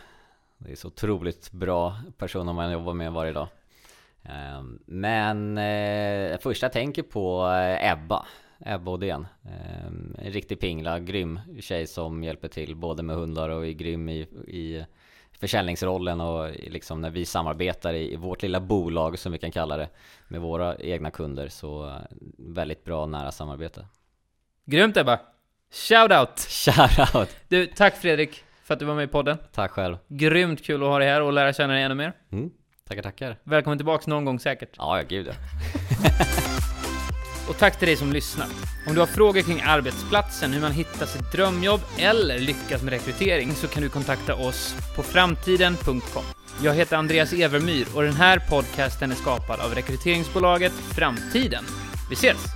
Det 0.59 0.73
är 0.73 0.77
så 0.77 0.89
otroligt 0.89 1.53
bra 1.53 2.01
personer 2.17 2.53
man 2.53 2.73
jobbar 2.73 2.95
med 2.95 3.13
varje 3.13 3.33
dag. 3.33 3.49
Ehm, 4.25 4.79
men 4.87 5.59
eh, 5.59 6.39
första 6.39 6.67
jag 6.67 6.73
tänker 6.73 7.03
på 7.03 7.47
eh, 7.47 7.93
Ebba 7.93 8.27
Ebba 8.67 8.91
Odén 8.91 9.27
ehm, 9.45 10.17
En 10.19 10.33
riktig 10.33 10.61
pingla, 10.61 11.01
grym 11.01 11.41
tjej 11.61 11.87
som 11.87 12.25
hjälper 12.25 12.49
till 12.49 12.77
både 12.77 13.03
med 13.03 13.17
hundar 13.17 13.49
och 13.49 13.67
är 13.67 13.73
grym 13.73 14.09
i, 14.09 14.21
i 14.47 14.87
försäljningsrollen 15.41 16.21
och 16.21 16.51
liksom 16.51 17.01
när 17.01 17.11
vi 17.11 17.25
samarbetar 17.25 17.95
i, 17.95 18.17
vårt 18.17 18.43
lilla 18.43 18.61
bolag 18.61 19.19
som 19.19 19.33
vi 19.33 19.39
kan 19.39 19.51
kalla 19.51 19.77
det 19.77 19.89
med 20.29 20.41
våra 20.41 20.77
egna 20.77 21.11
kunder 21.11 21.49
så 21.49 21.87
eh, 21.87 21.95
väldigt 22.39 22.85
bra 22.85 23.07
nära 23.07 23.31
samarbete. 23.31 23.87
Grymt 24.65 24.97
Ebba! 24.97 25.21
Shoutout! 25.73 26.41
Shoutout! 26.41 27.37
Du, 27.49 27.67
tack 27.67 27.97
Fredrik 27.97 28.45
för 28.63 28.75
att 28.75 28.81
du 28.81 28.87
var 28.87 28.95
med 28.95 29.05
i 29.05 29.09
podden. 29.09 29.39
Tack 29.53 29.71
själv. 29.71 29.97
Grymt 30.09 30.65
kul 30.65 30.83
att 30.83 30.89
ha 30.89 30.99
dig 30.99 31.09
här 31.09 31.23
och 31.23 31.33
lära 31.33 31.53
känna 31.53 31.73
dig 31.73 31.83
ännu 31.83 31.95
mer. 31.95 32.13
Mm. 32.33 32.51
Tackar, 32.91 33.03
tackar. 33.03 33.37
Välkommen 33.45 33.79
tillbaks 33.79 34.07
någon 34.07 34.25
gång 34.25 34.41
säkert. 34.41 34.71
Ja, 34.77 34.99
ja 34.99 35.05
gud 35.09 35.27
ja. 35.27 35.33
och 37.49 37.59
tack 37.59 37.79
till 37.79 37.89
dig 37.89 37.97
som 37.97 38.13
lyssnar. 38.13 38.47
Om 38.89 38.95
du 38.95 39.01
har 39.01 39.07
frågor 39.07 39.43
kring 39.43 39.61
arbetsplatsen, 39.61 40.53
hur 40.53 40.61
man 40.61 40.73
hittar 40.73 41.07
sitt 41.07 41.33
drömjobb 41.33 41.81
eller 41.99 42.39
lyckas 42.39 42.83
med 42.83 42.93
rekrytering 42.93 43.53
så 43.53 43.69
kan 43.69 43.83
du 43.83 43.89
kontakta 43.89 44.35
oss 44.35 44.75
på 44.97 45.03
framtiden.com. 45.03 46.23
Jag 46.63 46.75
heter 46.75 46.97
Andreas 46.97 47.33
Evermyr 47.33 47.87
och 47.95 48.03
den 48.03 48.15
här 48.15 48.39
podcasten 48.39 49.11
är 49.11 49.15
skapad 49.15 49.61
av 49.61 49.75
rekryteringsbolaget 49.75 50.73
Framtiden. 50.73 51.65
Vi 52.09 52.15
ses! 52.15 52.47